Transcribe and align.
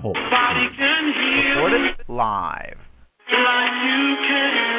Told. 0.00 0.14
Body 0.30 0.68
can 0.76 1.12
heal 1.12 1.64
Recorded 1.64 1.96
live. 2.08 2.78
like 3.28 4.69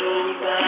nobody. 0.00 0.65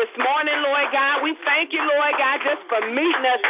this 0.00 0.16
morning, 0.16 0.56
Lord 0.64 0.88
God. 0.96 1.20
We 1.20 1.36
thank 1.44 1.76
you, 1.76 1.84
Lord 1.84 2.16
God, 2.16 2.40
just 2.40 2.64
for 2.72 2.80
meeting 2.88 3.26
us 3.28 3.44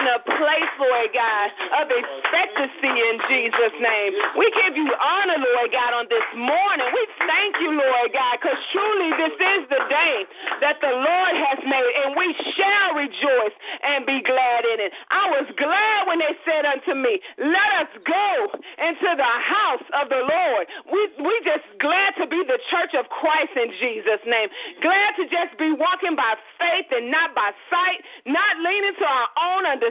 in 0.00 0.06
a 0.08 0.20
place, 0.24 0.72
Lord 0.80 1.12
God, 1.12 1.46
of 1.84 1.86
expectancy 1.92 2.88
in 2.88 3.16
Jesus' 3.28 3.76
name. 3.76 4.10
We 4.40 4.48
give 4.56 4.72
you 4.80 4.88
honor, 4.96 5.36
Lord 5.36 5.68
God, 5.68 5.92
on 5.92 6.08
this 6.08 6.24
morning. 6.32 6.88
We 6.88 7.04
thank 7.28 7.60
you, 7.60 7.76
Lord 7.76 8.08
God, 8.16 8.40
because 8.40 8.56
truly 8.72 9.12
this 9.20 9.36
is 9.36 9.62
the 9.68 9.82
day 9.92 10.16
that 10.64 10.80
the 10.80 10.92
Lord 10.92 11.34
has 11.36 11.60
made, 11.68 11.92
and 12.04 12.16
we 12.16 12.32
shall 12.56 12.96
rejoice 12.96 13.56
and 13.84 14.08
be 14.08 14.24
glad 14.24 14.64
in 14.72 14.88
it. 14.88 14.90
I 15.12 15.28
was 15.36 15.46
glad 15.60 16.08
when 16.08 16.24
they 16.24 16.32
said 16.48 16.64
unto 16.64 16.96
me, 16.96 17.20
Let 17.36 17.70
us 17.84 17.92
go 18.00 18.56
into 18.80 19.10
the 19.20 19.34
house 19.44 19.86
of 20.00 20.08
the 20.08 20.22
Lord. 20.24 20.64
We 20.88 21.00
we 21.20 21.34
just 21.44 21.66
glad 21.76 22.16
to 22.20 22.26
be 22.26 22.40
the 22.48 22.60
church 22.72 22.96
of 22.96 23.04
Christ 23.12 23.52
in 23.52 23.68
Jesus' 23.76 24.24
name. 24.24 24.48
Glad 24.80 25.10
to 25.20 25.24
just 25.28 25.52
be 25.60 25.76
walking 25.76 26.16
by 26.16 26.40
faith 26.56 26.88
and 26.88 27.12
not 27.12 27.36
by 27.36 27.52
sight, 27.68 28.00
not 28.24 28.56
leaning 28.64 28.96
to 28.96 29.06
our 29.06 29.28
own 29.36 29.62
understanding, 29.66 29.89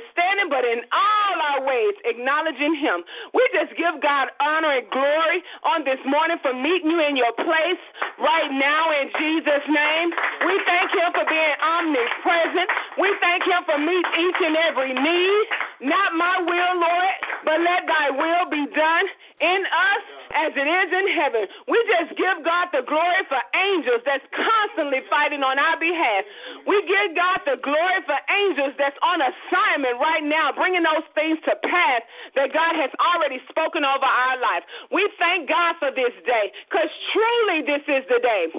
but 0.50 0.66
in 0.66 0.82
all 0.92 1.36
our 1.40 1.62
ways 1.64 1.96
acknowledging 2.04 2.76
Him. 2.76 3.06
We 3.34 3.44
just 3.54 3.78
give 3.78 4.02
God 4.02 4.34
honor 4.42 4.82
and 4.82 4.90
glory 4.90 5.40
on 5.64 5.86
this 5.86 6.02
morning 6.04 6.38
for 6.42 6.52
meeting 6.52 6.92
you 6.92 7.00
in 7.00 7.16
your 7.16 7.32
place 7.38 7.82
right 8.20 8.52
now 8.52 8.92
in 8.92 9.08
Jesus' 9.16 9.66
name. 9.70 10.10
We 10.44 10.56
thank 10.66 10.90
Him 10.92 11.10
for 11.14 11.26
being 11.30 11.56
omnipresent. 11.62 12.70
We 12.98 13.10
thank 13.22 13.46
Him 13.46 13.62
for 13.64 13.78
meeting 13.78 14.16
each 14.20 14.40
and 14.42 14.58
every 14.68 14.92
need. 14.92 15.46
Not 15.86 16.18
my 16.18 16.44
will, 16.44 16.76
Lord, 16.82 17.16
but 17.46 17.58
let 17.64 17.88
thy 17.88 18.12
will 18.12 18.50
be 18.52 18.68
done 18.76 19.06
in 19.42 19.62
us 19.68 20.04
as 20.36 20.52
it 20.54 20.68
is 20.68 20.90
in 20.94 21.08
heaven. 21.18 21.44
We 21.66 21.80
just 21.90 22.14
give 22.20 22.46
God 22.46 22.70
the 22.70 22.86
glory 22.86 23.24
for 23.28 23.42
angels 23.56 24.06
that's 24.06 24.24
constantly 24.36 25.02
fighting 25.10 25.42
on 25.42 25.58
our 25.58 25.80
behalf. 25.80 26.24
We 26.68 26.80
give 26.86 27.18
God 27.18 27.42
the 27.48 27.58
glory 27.60 28.00
for 28.06 28.20
angels 28.30 28.78
that's 28.78 28.98
on 29.02 29.24
assignment 29.24 29.98
right 29.98 30.24
now, 30.24 30.54
bringing 30.54 30.86
those 30.86 31.08
things 31.18 31.42
to 31.50 31.58
pass 31.66 32.02
that 32.36 32.54
God 32.54 32.78
has 32.78 32.92
already 33.02 33.42
spoken 33.50 33.82
over 33.82 34.06
our 34.06 34.38
life. 34.38 34.64
We 34.94 35.10
thank 35.18 35.50
God 35.50 35.80
for 35.82 35.90
this 35.90 36.14
day 36.28 36.54
because 36.70 36.92
truly 37.16 37.66
this 37.66 37.84
is 37.90 38.04
the 38.08 38.22
day. 38.22 38.54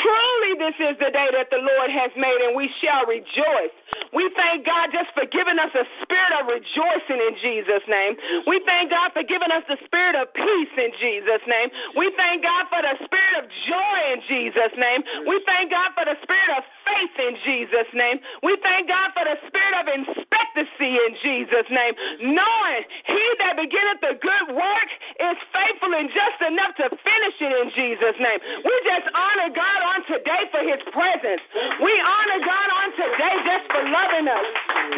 Truly, 0.00 0.52
this 0.58 0.76
is 0.80 0.94
the 0.98 1.10
day 1.14 1.28
that 1.36 1.50
the 1.54 1.62
Lord 1.62 1.90
has 1.90 2.10
made, 2.18 2.40
and 2.42 2.56
we 2.56 2.66
shall 2.82 3.06
rejoice. 3.06 3.74
We 4.10 4.26
thank 4.34 4.66
God 4.66 4.90
just 4.90 5.10
for 5.14 5.26
giving 5.30 5.58
us 5.58 5.70
a 5.74 5.86
spirit 6.02 6.32
of 6.38 6.50
rejoicing 6.50 7.20
in 7.20 7.34
Jesus' 7.38 7.86
name. 7.86 8.18
We 8.46 8.62
thank 8.66 8.90
God 8.90 9.14
for 9.14 9.22
giving 9.22 9.50
us 9.54 9.62
the 9.70 9.78
spirit 9.86 10.18
of 10.18 10.30
peace 10.34 10.74
in 10.78 10.90
Jesus' 10.98 11.44
name. 11.46 11.70
We 11.94 12.10
thank 12.18 12.42
God 12.42 12.66
for 12.70 12.82
the 12.82 12.94
spirit 13.06 13.34
of 13.38 13.44
joy 13.66 13.98
in 14.14 14.18
Jesus' 14.26 14.74
name. 14.74 15.02
We 15.30 15.38
thank 15.46 15.70
God 15.70 15.94
for 15.94 16.06
the 16.06 16.18
spirit 16.22 16.50
of 16.58 16.62
faith 16.86 17.14
in 17.18 17.34
Jesus' 17.44 17.90
name. 17.92 18.22
We 18.46 18.56
thank 18.62 18.88
God 18.88 19.12
for 19.12 19.26
the 19.26 19.36
spirit 19.50 19.74
of 19.82 19.86
expectancy 19.90 20.92
in 20.96 21.12
Jesus' 21.20 21.68
name, 21.68 21.94
knowing 22.22 22.82
He 23.10 23.24
that 23.44 23.58
beginneth 23.58 24.00
the 24.00 24.14
good 24.22 24.54
work 24.54 24.90
is 25.20 25.36
faithful 25.50 25.92
and 25.92 26.08
just 26.14 26.38
enough 26.46 26.72
to 26.80 26.86
finish 26.94 27.36
it 27.42 27.52
in 27.52 27.68
Jesus' 27.74 28.18
name. 28.22 28.40
We 28.64 28.74
just 28.88 29.10
honor 29.12 29.50
God 29.50 29.64
God 29.64 29.80
on 29.96 30.00
today 30.06 30.42
for 30.52 30.62
his 30.62 30.78
presence. 30.92 31.42
We 31.80 31.94
honor 31.98 32.40
God 32.44 32.68
on 32.68 32.88
today 32.94 33.34
just 33.48 33.64
for 33.72 33.82
loving 33.88 34.28
us. 34.28 34.46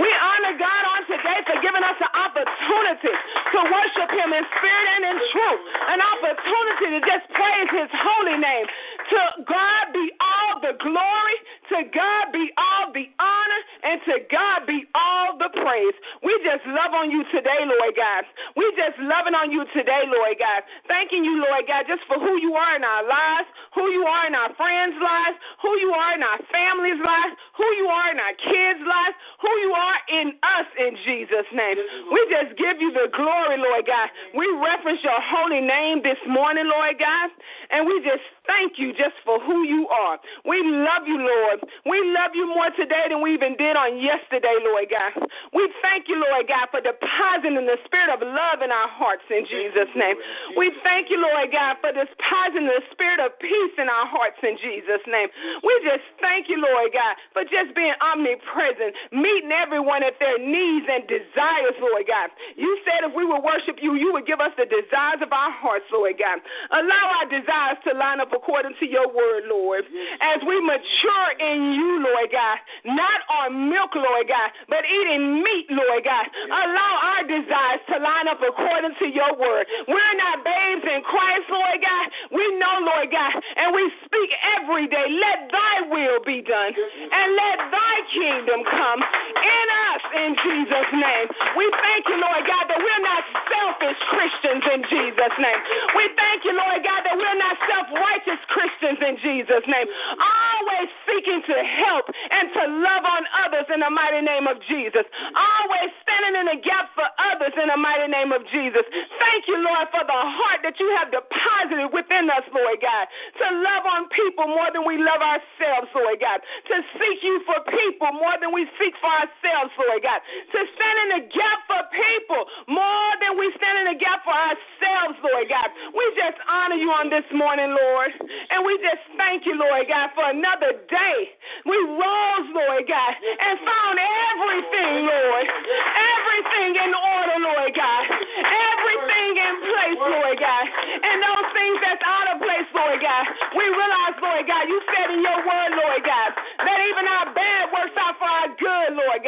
We 0.02 0.10
honor 0.10 0.54
God 0.58 0.82
on 0.90 0.95
today 1.06 1.38
for 1.46 1.58
giving 1.62 1.82
us 1.82 1.98
an 2.02 2.12
opportunity 2.12 3.14
to 3.14 3.58
worship 3.70 4.10
him 4.10 4.30
in 4.34 4.44
spirit 4.58 4.86
and 4.98 5.02
in 5.14 5.18
truth. 5.30 5.60
An 5.94 6.00
opportunity 6.02 6.86
to 6.98 7.00
just 7.06 7.24
praise 7.32 7.70
his 7.70 7.90
holy 7.94 8.38
name. 8.38 8.66
To 9.10 9.20
God 9.46 9.84
be 9.94 10.10
all 10.18 10.58
the 10.58 10.74
glory, 10.82 11.38
to 11.70 11.78
God 11.94 12.34
be 12.34 12.50
all 12.58 12.90
the 12.90 13.06
honor, 13.22 13.62
and 13.86 14.02
to 14.10 14.14
God 14.26 14.66
be 14.66 14.82
all 14.98 15.38
the 15.38 15.50
praise. 15.54 15.94
We 16.26 16.34
just 16.42 16.66
love 16.66 16.90
on 16.90 17.14
you 17.14 17.22
today, 17.30 17.62
Lord 17.62 17.94
God. 17.94 18.26
We 18.58 18.66
just 18.74 18.98
loving 18.98 19.38
on 19.38 19.54
you 19.54 19.62
today, 19.70 20.10
Lord 20.10 20.34
God. 20.42 20.66
Thanking 20.90 21.22
you, 21.22 21.38
Lord 21.38 21.70
God, 21.70 21.86
just 21.86 22.02
for 22.10 22.18
who 22.18 22.34
you 22.42 22.58
are 22.58 22.74
in 22.74 22.82
our 22.82 23.06
lives, 23.06 23.46
who 23.78 23.86
you 23.94 24.02
are 24.10 24.26
in 24.26 24.34
our 24.34 24.50
friends' 24.58 24.98
lives, 24.98 25.38
who 25.62 25.70
you 25.78 25.94
are 25.94 26.18
in 26.18 26.22
our 26.26 26.40
families' 26.50 26.98
lives, 26.98 27.34
who 27.54 27.68
you 27.78 27.86
are 27.86 28.10
in 28.10 28.18
our 28.18 28.36
kids' 28.42 28.82
lives, 28.82 29.14
who 29.38 29.52
you 29.62 29.70
are 29.70 29.98
in 30.10 30.26
us 30.42 30.68
in 30.82 30.95
Jesus' 31.04 31.48
name. 31.52 31.76
We 32.12 32.20
just 32.30 32.56
give 32.56 32.80
you 32.80 32.92
the 32.92 33.12
glory, 33.12 33.58
Lord 33.58 33.84
God. 33.86 34.08
We 34.32 34.46
reference 34.56 35.00
your 35.04 35.20
holy 35.20 35.60
name 35.60 36.00
this 36.02 36.20
morning, 36.28 36.68
Lord 36.70 36.96
God, 36.98 37.28
and 37.70 37.84
we 37.84 38.00
just 38.00 38.22
thank 38.46 38.78
you 38.78 38.94
just 38.94 39.18
for 39.26 39.42
who 39.42 39.66
you 39.66 39.90
are. 39.90 40.18
We 40.46 40.62
love 40.62 41.04
you, 41.04 41.18
Lord. 41.18 41.66
We 41.84 41.98
love 42.14 42.32
you 42.32 42.46
more 42.46 42.70
today 42.78 43.10
than 43.10 43.20
we 43.20 43.34
even 43.34 43.58
did 43.58 43.74
on 43.74 43.98
yesterday, 43.98 44.56
Lord 44.62 44.86
God. 44.88 45.26
We 45.52 45.66
thank 45.82 46.06
you, 46.06 46.16
Lord 46.16 46.46
God, 46.46 46.70
for 46.70 46.80
depositing 46.80 47.66
the 47.66 47.78
spirit 47.84 48.10
of 48.14 48.22
love 48.22 48.62
in 48.62 48.70
our 48.70 48.88
hearts 48.88 49.26
in 49.28 49.44
Jesus' 49.44 49.90
name. 49.98 50.16
We 50.54 50.70
thank 50.86 51.10
you, 51.10 51.18
Lord 51.18 51.50
God, 51.50 51.82
for 51.82 51.90
depositing 51.90 52.70
the 52.70 52.82
spirit 52.94 53.18
of 53.18 53.34
peace 53.42 53.74
in 53.76 53.90
our 53.90 54.06
hearts 54.06 54.38
in 54.42 54.56
Jesus' 54.62 55.02
name. 55.10 55.28
We 55.66 55.74
just 55.82 56.06
thank 56.22 56.46
you, 56.46 56.62
Lord 56.62 56.94
God, 56.94 57.18
for 57.34 57.42
just 57.42 57.74
being 57.74 57.94
omnipresent, 57.98 58.94
meeting 59.10 59.50
everyone 59.50 60.06
at 60.06 60.16
their 60.22 60.38
needs 60.38 60.85
and 60.88 61.06
desires, 61.06 61.76
Lord 61.78 62.06
God. 62.06 62.30
You 62.56 62.78
said 62.86 63.06
if 63.06 63.12
we 63.14 63.26
would 63.26 63.42
worship 63.42 63.78
you, 63.82 63.94
you 63.94 64.12
would 64.14 64.26
give 64.26 64.40
us 64.40 64.54
the 64.56 64.66
desires 64.66 65.20
of 65.22 65.30
our 65.32 65.52
hearts, 65.52 65.86
Lord 65.92 66.18
God. 66.18 66.38
Allow 66.72 67.04
our 67.20 67.28
desires 67.28 67.78
to 67.86 67.94
line 67.94 68.20
up 68.22 68.32
according 68.32 68.74
to 68.80 68.86
your 68.86 69.06
word, 69.10 69.48
Lord. 69.48 69.84
As 70.20 70.40
we 70.46 70.56
mature 70.60 71.30
in 71.40 71.74
you, 71.74 72.02
Lord 72.02 72.30
God, 72.30 72.58
not 72.86 73.20
on 73.30 73.70
milk, 73.70 73.94
Lord 73.94 74.26
God, 74.28 74.48
but 74.68 74.82
eating 74.86 75.42
meat, 75.42 75.66
Lord 75.70 76.04
God. 76.04 76.26
Allow 76.46 76.92
our 77.02 77.22
desires 77.26 77.82
to 77.90 77.96
line 77.98 78.28
up 78.28 78.40
according 78.42 78.94
to 79.00 79.06
your 79.10 79.32
word. 79.36 79.66
We're 79.88 80.16
not 80.18 80.44
babes 80.44 80.86
in 80.86 81.02
Christ, 81.02 81.46
Lord 81.50 81.78
God. 81.82 82.06
We 82.30 82.44
know, 82.58 82.74
Lord 82.86 83.10
God, 83.10 83.34
and 83.34 83.74
we 83.74 83.84
speak 84.04 84.30
every 84.58 84.86
day, 84.88 85.06
let 85.10 85.50
thy 85.50 85.88
will 85.88 86.20
be 86.24 86.42
done 86.42 86.72
and 86.76 87.26
let 87.34 87.58
thy 87.70 87.96
kingdom 88.12 88.60
come 88.66 89.00
in 89.00 89.66
us 89.90 90.02
in 90.14 90.30
Jesus' 90.36 90.75
name. 90.92 91.28
We 91.56 91.64
thank 91.80 92.04
you, 92.08 92.16
Lord 92.20 92.42
God, 92.44 92.64
that 92.68 92.80
we're 92.80 93.04
not 93.04 93.22
selfish 93.66 93.98
Christians 94.14 94.62
in 94.62 94.80
Jesus' 94.86 95.36
name. 95.42 95.60
We 95.98 96.04
thank 96.14 96.46
you, 96.46 96.54
Lord 96.54 96.86
God, 96.86 97.02
that 97.02 97.18
we're 97.18 97.40
not 97.40 97.58
self 97.66 97.86
righteous 97.90 98.38
Christians 98.46 98.98
in 99.02 99.18
Jesus' 99.18 99.66
name, 99.66 99.86
always 100.14 100.88
seeking 101.02 101.42
to 101.50 101.56
help 101.82 102.06
and 102.06 102.46
to 102.54 102.62
love 102.78 103.02
on 103.02 103.22
others 103.42 103.66
in 103.74 103.82
the 103.82 103.90
mighty 103.90 104.22
name 104.22 104.46
of 104.46 104.62
Jesus, 104.70 105.02
always 105.34 105.90
standing 106.06 106.34
in 106.38 106.46
the 106.54 106.58
gap 106.62 106.94
for 106.94 107.06
others 107.34 107.54
in 107.58 107.66
the 107.66 107.78
mighty 107.78 108.06
name 108.06 108.30
of 108.30 108.46
Jesus. 108.54 108.86
Thank 109.18 109.50
you, 109.50 109.58
Lord, 109.58 109.90
for 109.90 110.06
the 110.06 110.14
heart 110.14 110.62
that 110.62 110.78
you 110.78 110.86
have 111.02 111.10
deposited 111.10 111.90
within 111.90 112.30
us, 112.30 112.46
Lord 112.54 112.78
God, 112.78 113.04
to 113.42 113.46
love 113.66 113.84
on 113.90 114.06
people 114.14 114.46
more 114.46 114.70
than 114.70 114.86
we 114.86 114.94
love 115.02 115.18
ourselves, 115.18 115.90
Lord 115.90 116.22
God, 116.22 116.38
to 116.70 116.76
seek 117.02 117.18
you 117.26 117.42
for 117.42 117.58
people 117.66 118.14
more 118.14 118.38
than 118.38 118.54
we 118.54 118.70
seek 118.78 118.94
for 119.02 119.10
ourselves, 119.10 119.74
Lord 119.74 120.06
God, 120.06 120.22
to 120.54 120.60
stand 120.78 120.96
in 121.02 121.08
the 121.18 121.22
gap 121.34 121.58
for 121.66 121.82
people 121.90 122.46
more 122.70 123.10
than 123.18 123.34
we 123.34 123.55
stand 123.58 123.76
in 123.84 123.86
the 123.94 123.98
gap 124.00 124.22
for 124.24 124.34
ourselves, 124.34 125.16
Lord 125.24 125.48
God. 125.50 125.68
We 125.92 126.04
just 126.16 126.38
honor 126.48 126.78
you 126.78 126.90
on 126.92 127.10
this 127.10 127.26
morning, 127.34 127.72
Lord. 127.74 128.12
And 128.52 128.64
we 128.64 128.78
just 128.84 129.02
thank 129.18 129.44
you, 129.46 129.56
Lord 129.58 129.88
God, 129.88 130.12
for 130.14 130.26
another 130.30 130.78
day. 130.88 131.18
We 131.66 131.76
rose, 131.76 132.48
Lord 132.54 132.84
God, 132.86 133.12
and 133.18 133.54
found 133.64 133.96
everything, 133.98 134.94
Lord. 135.08 135.46
Everything 135.48 136.70
in 136.78 136.92
order, 136.94 137.36
Lord 137.42 137.72
God. 137.74 138.04
Everything 138.44 139.32
in 139.40 139.54
place, 139.64 140.00
Lord 140.00 140.36
God. 140.38 140.64
And 141.02 141.16
those 141.24 141.48
things 141.56 141.78
that's 141.82 142.04
out 142.06 142.28
of 142.34 142.36
place, 142.44 142.68
Lord 142.76 143.00
God. 143.02 143.24
We 143.58 143.64
realize, 143.66 144.16
Lord 144.22 144.44
God, 144.46 144.64
you 144.70 144.78
said 144.94 145.08
in 145.16 145.20
your 145.24 145.40
word, 145.42 145.70
Lord 145.74 146.02
God, 146.06 146.30
that 146.62 146.78
even 146.92 147.04
our 147.08 147.28
bad 147.34 147.64
works 147.74 147.96
out 147.98 148.16
for 148.20 148.28
our 148.30 148.50
good, 148.56 148.90
Lord 148.96 149.20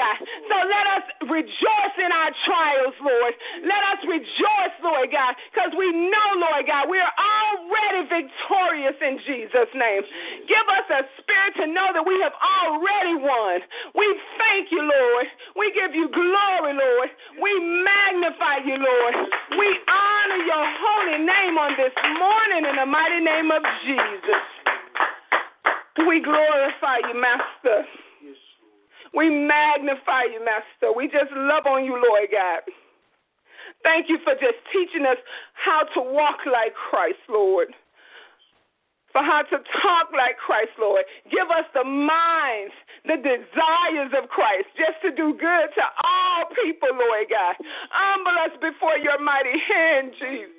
us 0.99 1.07
rejoice 1.31 1.97
in 2.03 2.11
our 2.11 2.31
trials, 2.43 2.97
Lord. 2.99 3.33
Let 3.63 3.83
us 3.95 4.01
rejoice, 4.03 4.77
Lord 4.83 5.09
God, 5.15 5.33
because 5.55 5.71
we 5.79 5.87
know, 5.95 6.29
Lord 6.43 6.67
God, 6.67 6.91
we 6.91 6.99
are 6.99 7.15
already 7.15 8.11
victorious 8.11 8.99
in 8.99 9.23
Jesus' 9.23 9.71
name. 9.79 10.03
Give 10.51 10.67
us 10.75 10.87
a 10.91 11.03
spirit 11.23 11.53
to 11.63 11.67
know 11.71 11.95
that 11.95 12.03
we 12.03 12.19
have 12.27 12.35
already 12.35 13.15
won. 13.23 13.63
We 13.95 14.07
thank 14.43 14.75
you, 14.75 14.83
Lord. 14.83 15.27
We 15.55 15.71
give 15.79 15.95
you 15.95 16.11
glory, 16.11 16.75
Lord. 16.75 17.09
We 17.39 17.53
magnify 17.63 18.67
you, 18.67 18.83
Lord. 18.83 19.15
We 19.55 19.69
honor 19.87 20.43
your 20.43 20.67
holy 20.83 21.19
name 21.23 21.55
on 21.59 21.79
this 21.79 21.95
morning 22.19 22.67
in 22.67 22.75
the 22.75 22.87
mighty 22.87 23.23
name 23.23 23.55
of 23.55 23.63
Jesus. 23.87 24.43
We 26.07 26.23
glorify 26.23 26.99
you, 27.07 27.15
Master. 27.21 28.08
We 29.15 29.31
magnify 29.31 30.25
you, 30.33 30.45
Master. 30.45 30.93
We 30.97 31.07
just 31.09 31.31
love 31.35 31.67
on 31.67 31.85
you, 31.85 31.95
Lord 31.95 32.29
God. 32.33 32.63
Thank 33.83 34.09
you 34.09 34.19
for 34.25 34.35
just 34.35 34.59
teaching 34.73 35.07
us 35.07 35.19
how 35.55 35.83
to 35.95 36.01
walk 36.03 36.39
like 36.47 36.75
Christ, 36.75 37.21
Lord. 37.29 37.69
for 39.13 39.23
how 39.25 39.43
to 39.43 39.59
talk 39.83 40.13
like 40.13 40.37
Christ, 40.37 40.73
Lord. 40.79 41.05
Give 41.33 41.49
us 41.49 41.65
the 41.75 41.85
minds, 41.85 42.75
the 43.09 43.17
desires 43.17 44.13
of 44.17 44.29
Christ, 44.29 44.69
just 44.77 45.01
to 45.03 45.11
do 45.17 45.33
good 45.33 45.69
to 45.75 45.85
all 46.05 46.45
people, 46.65 46.93
Lord 46.93 47.27
God. 47.31 47.57
Humble 47.91 48.37
us 48.45 48.55
before 48.61 48.99
your 49.01 49.19
mighty 49.21 49.57
hand, 49.57 50.13
Jesus. 50.21 50.53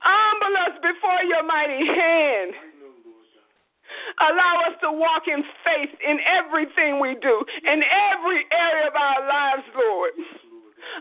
Humble 0.00 0.54
us 0.68 0.76
before 0.82 1.22
your 1.26 1.44
mighty 1.44 1.82
hand. 1.86 2.52
Allow 4.18 4.54
us 4.66 4.76
to 4.82 4.90
walk 4.90 5.30
in 5.30 5.42
faith 5.62 5.94
in 6.02 6.18
everything 6.26 6.98
we 6.98 7.14
do, 7.22 7.44
in 7.62 7.82
every 8.10 8.42
area 8.50 8.90
of 8.90 8.96
our 8.96 9.20
lives, 9.26 9.66
Lord. 9.74 10.12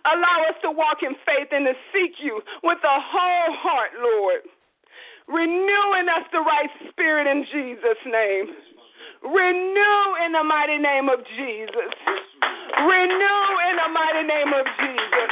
Allow 0.06 0.38
us 0.50 0.58
to 0.62 0.72
walk 0.72 1.02
in 1.02 1.16
faith 1.26 1.50
and 1.52 1.66
to 1.66 1.74
seek 1.94 2.22
you 2.22 2.42
with 2.64 2.78
a 2.84 2.98
whole 3.02 3.52
heart, 3.58 3.92
Lord. 3.98 4.42
Renewing 5.28 6.08
us 6.08 6.24
the 6.32 6.40
right 6.40 6.70
spirit 6.90 7.28
in 7.28 7.44
Jesus' 7.52 8.04
name. 8.06 8.46
Renew 9.26 10.06
in 10.26 10.32
the 10.32 10.44
mighty 10.46 10.78
name 10.78 11.10
of 11.10 11.20
Jesus. 11.36 11.94
Renew 12.86 13.44
in 13.66 13.76
the 13.82 13.90
mighty 13.92 14.24
name 14.24 14.54
of 14.54 14.66
Jesus. 14.78 15.30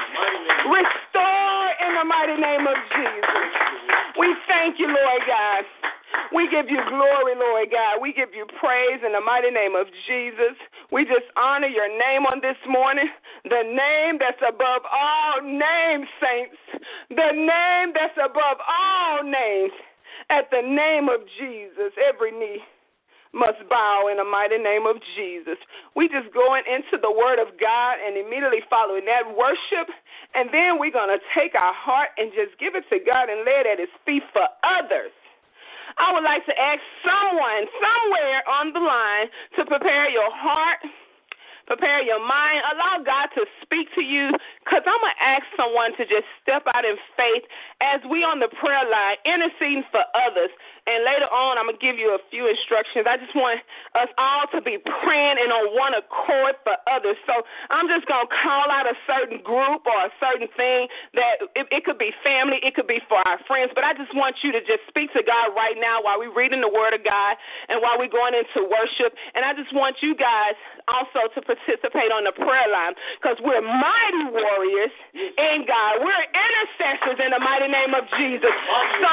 Restore 0.74 1.68
in 1.86 1.92
the 2.01 2.06
mighty 2.10 2.38
name 2.42 2.65
of 2.65 2.77
Jesus. 2.98 3.46
We 4.18 4.34
thank 4.50 4.80
you, 4.80 4.88
Lord 4.88 5.22
God. 5.27 5.85
We 6.34 6.50
give 6.50 6.69
you 6.69 6.79
glory, 6.89 7.36
Lord 7.36 7.72
God. 7.72 8.01
We 8.01 8.13
give 8.13 8.34
you 8.34 8.45
praise 8.60 9.01
in 9.05 9.13
the 9.13 9.22
mighty 9.22 9.51
name 9.51 9.75
of 9.75 9.88
Jesus. 10.07 10.57
We 10.91 11.05
just 11.05 11.27
honor 11.38 11.67
your 11.67 11.88
name 11.88 12.25
on 12.25 12.41
this 12.41 12.60
morning, 12.67 13.07
the 13.43 13.63
name 13.63 14.19
that's 14.19 14.41
above 14.41 14.84
all 14.89 15.41
names, 15.41 16.07
saints, 16.19 16.60
the 17.10 17.31
name 17.31 17.93
that's 17.93 18.17
above 18.17 18.57
all 18.63 19.24
names. 19.24 19.74
At 20.29 20.50
the 20.50 20.62
name 20.62 21.10
of 21.10 21.22
Jesus, 21.38 21.93
every 22.01 22.31
knee 22.31 22.63
must 23.36 23.60
bow 23.69 24.07
in 24.10 24.17
the 24.17 24.24
mighty 24.24 24.57
name 24.57 24.88
of 24.88 24.95
Jesus. 25.13 25.60
We 25.93 26.07
just 26.07 26.34
going 26.34 26.63
into 26.65 26.98
the 26.98 27.12
Word 27.12 27.38
of 27.38 27.60
God 27.60 28.00
and 28.00 28.15
immediately 28.15 28.63
following 28.72 29.05
that 29.05 29.27
worship, 29.27 29.91
and 30.34 30.50
then 30.55 30.79
we're 30.79 30.95
going 30.95 31.12
to 31.12 31.22
take 31.36 31.53
our 31.53 31.75
heart 31.75 32.15
and 32.17 32.31
just 32.31 32.57
give 32.57 32.74
it 32.79 32.88
to 32.89 32.98
God 33.03 33.27
and 33.27 33.43
lay 33.43 33.60
it 33.60 33.67
at 33.67 33.79
His 33.79 33.91
feet 34.07 34.24
for 34.31 34.48
others. 34.63 35.12
I 35.98 36.14
would 36.14 36.24
like 36.24 36.46
to 36.46 36.56
ask 36.60 36.82
someone 37.04 37.64
somewhere 37.80 38.42
on 38.50 38.74
the 38.74 38.80
line 38.80 39.28
to 39.58 39.66
prepare 39.66 40.10
your 40.10 40.30
heart 40.32 40.80
prepare 41.67 42.01
your 42.01 42.22
mind, 42.22 42.62
allow 42.74 43.01
God 43.03 43.29
to 43.36 43.45
speak 43.62 43.89
to 43.95 44.01
you. 44.01 44.31
Because 44.63 44.81
I'm 44.86 44.98
going 44.98 45.13
to 45.13 45.22
ask 45.22 45.45
someone 45.53 45.93
to 45.98 46.03
just 46.10 46.25
step 46.41 46.65
out 46.74 46.86
in 46.86 46.98
faith 47.13 47.45
as 47.81 48.01
we 48.10 48.25
on 48.25 48.41
the 48.41 48.50
prayer 48.50 48.86
line, 48.86 49.17
interceding 49.25 49.86
for 49.93 50.01
others. 50.17 50.50
And 50.86 51.01
later 51.01 51.25
on, 51.34 51.57
I'm 51.57 51.65
going 51.65 51.77
to 51.77 51.86
give 51.86 51.98
you 51.98 52.13
a 52.13 52.22
few 52.29 52.45
instructions. 52.45 53.10
I 53.10 53.17
just 53.17 53.34
want 53.34 53.62
us 53.98 54.10
all 54.22 54.45
to 54.53 54.62
be 54.62 54.77
praying 54.77 55.41
and 55.41 55.50
on 55.50 55.74
one 55.74 55.98
accord 55.98 56.62
for 56.62 56.77
others. 56.86 57.17
So 57.25 57.41
I'm 57.74 57.89
just 57.89 58.05
going 58.05 58.25
to 58.25 58.31
call 58.31 58.69
out 58.69 58.86
a 58.86 58.93
certain 59.10 59.41
group 59.41 59.81
or 59.89 59.98
a 60.05 60.13
certain 60.22 60.45
thing 60.53 60.86
that 61.17 61.41
it, 61.57 61.65
it 61.74 61.81
could 61.89 61.98
be 61.98 62.13
family, 62.22 62.62
it 62.62 62.77
could 62.77 62.86
be 62.86 63.01
for 63.10 63.17
our 63.25 63.41
friends. 63.50 63.74
But 63.74 63.81
I 63.81 63.98
just 63.98 64.13
want 64.13 64.45
you 64.45 64.53
to 64.53 64.62
just 64.62 64.86
speak 64.86 65.10
to 65.17 65.25
God 65.25 65.57
right 65.57 65.77
now 65.81 66.05
while 66.05 66.22
we're 66.22 66.34
reading 66.34 66.62
the 66.62 66.69
Word 66.69 66.93
of 66.93 67.01
God 67.01 67.34
and 67.69 67.81
while 67.81 67.98
we're 67.98 68.13
going 68.13 68.38
into 68.38 68.62
worship. 68.69 69.17
And 69.34 69.41
I 69.41 69.57
just 69.57 69.74
want 69.74 70.05
you 70.05 70.13
guys 70.13 70.53
also 70.86 71.25
to 71.34 71.41
participate 71.56 72.12
on 72.12 72.28
the 72.28 72.36
prayer 72.36 72.68
line 72.68 72.94
because 73.20 73.40
we're 73.40 73.64
mighty 73.64 74.26
warriors 74.36 74.92
in 75.16 75.64
God. 75.64 76.04
We're 76.04 76.26
intercessors 76.28 77.18
in 77.24 77.32
the 77.32 77.40
mighty 77.40 77.72
name 77.72 77.96
of 77.96 78.04
Jesus. 78.20 78.52
So 79.00 79.12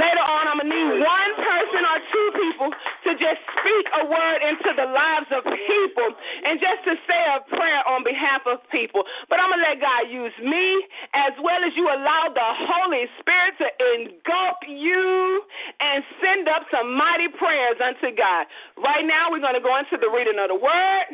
later 0.00 0.24
on, 0.24 0.48
I'm 0.48 0.58
going 0.58 0.72
to 0.72 0.76
need 0.76 0.90
one 1.04 1.32
person 1.36 1.82
or 1.84 1.98
two 2.08 2.28
people 2.40 2.68
to 2.72 3.10
just 3.20 3.40
speak 3.60 3.84
a 4.00 4.02
word 4.08 4.40
into 4.40 4.70
the 4.72 4.88
lives 4.88 5.28
of 5.32 5.44
people 5.44 6.08
and 6.48 6.56
just 6.60 6.80
to 6.88 6.96
say 7.04 7.20
a 7.36 7.44
prayer 7.52 7.84
on 7.86 8.02
behalf 8.02 8.42
of 8.48 8.64
people. 8.72 9.04
But 9.28 9.40
I'm 9.40 9.52
going 9.52 9.60
to 9.60 9.68
let 9.68 9.78
God 9.80 10.08
use 10.08 10.34
me 10.40 10.84
as 11.12 11.36
well 11.40 11.60
as 11.60 11.72
you 11.76 11.86
allow 11.86 12.32
the 12.32 12.50
Holy 12.72 13.04
Spirit 13.20 13.54
to 13.60 13.68
engulf 14.00 14.58
you 14.64 15.42
and 15.80 16.04
send 16.22 16.48
up 16.48 16.64
some 16.72 16.96
mighty 16.96 17.28
prayers 17.36 17.76
unto 17.82 18.14
God. 18.16 18.46
Right 18.80 19.04
now, 19.04 19.28
we're 19.30 19.44
going 19.44 19.58
to 19.58 19.64
go 19.64 19.76
into 19.76 19.96
the 20.00 20.08
reading 20.08 20.38
of 20.40 20.48
the 20.48 20.58
word 20.58 21.04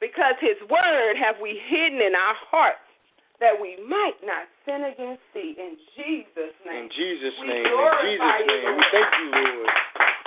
because 0.00 0.36
his 0.40 0.56
word 0.68 1.16
have 1.16 1.36
we 1.40 1.60
hidden 1.68 2.00
in 2.00 2.14
our 2.14 2.36
hearts 2.50 2.84
that 3.40 3.52
we 3.60 3.76
might 3.84 4.16
not 4.24 4.48
sin 4.64 4.84
against 4.84 5.24
thee. 5.36 5.56
In 5.56 5.76
Jesus' 5.92 6.56
name. 6.64 6.84
In 6.84 6.90
Jesus' 6.92 7.36
name. 7.44 7.64
In 7.64 8.16
Jesus' 8.16 8.36
you, 8.40 8.48
name. 8.48 8.76
We 8.76 8.84
thank 8.92 9.08
you, 9.20 9.28
Lord. 9.28 9.70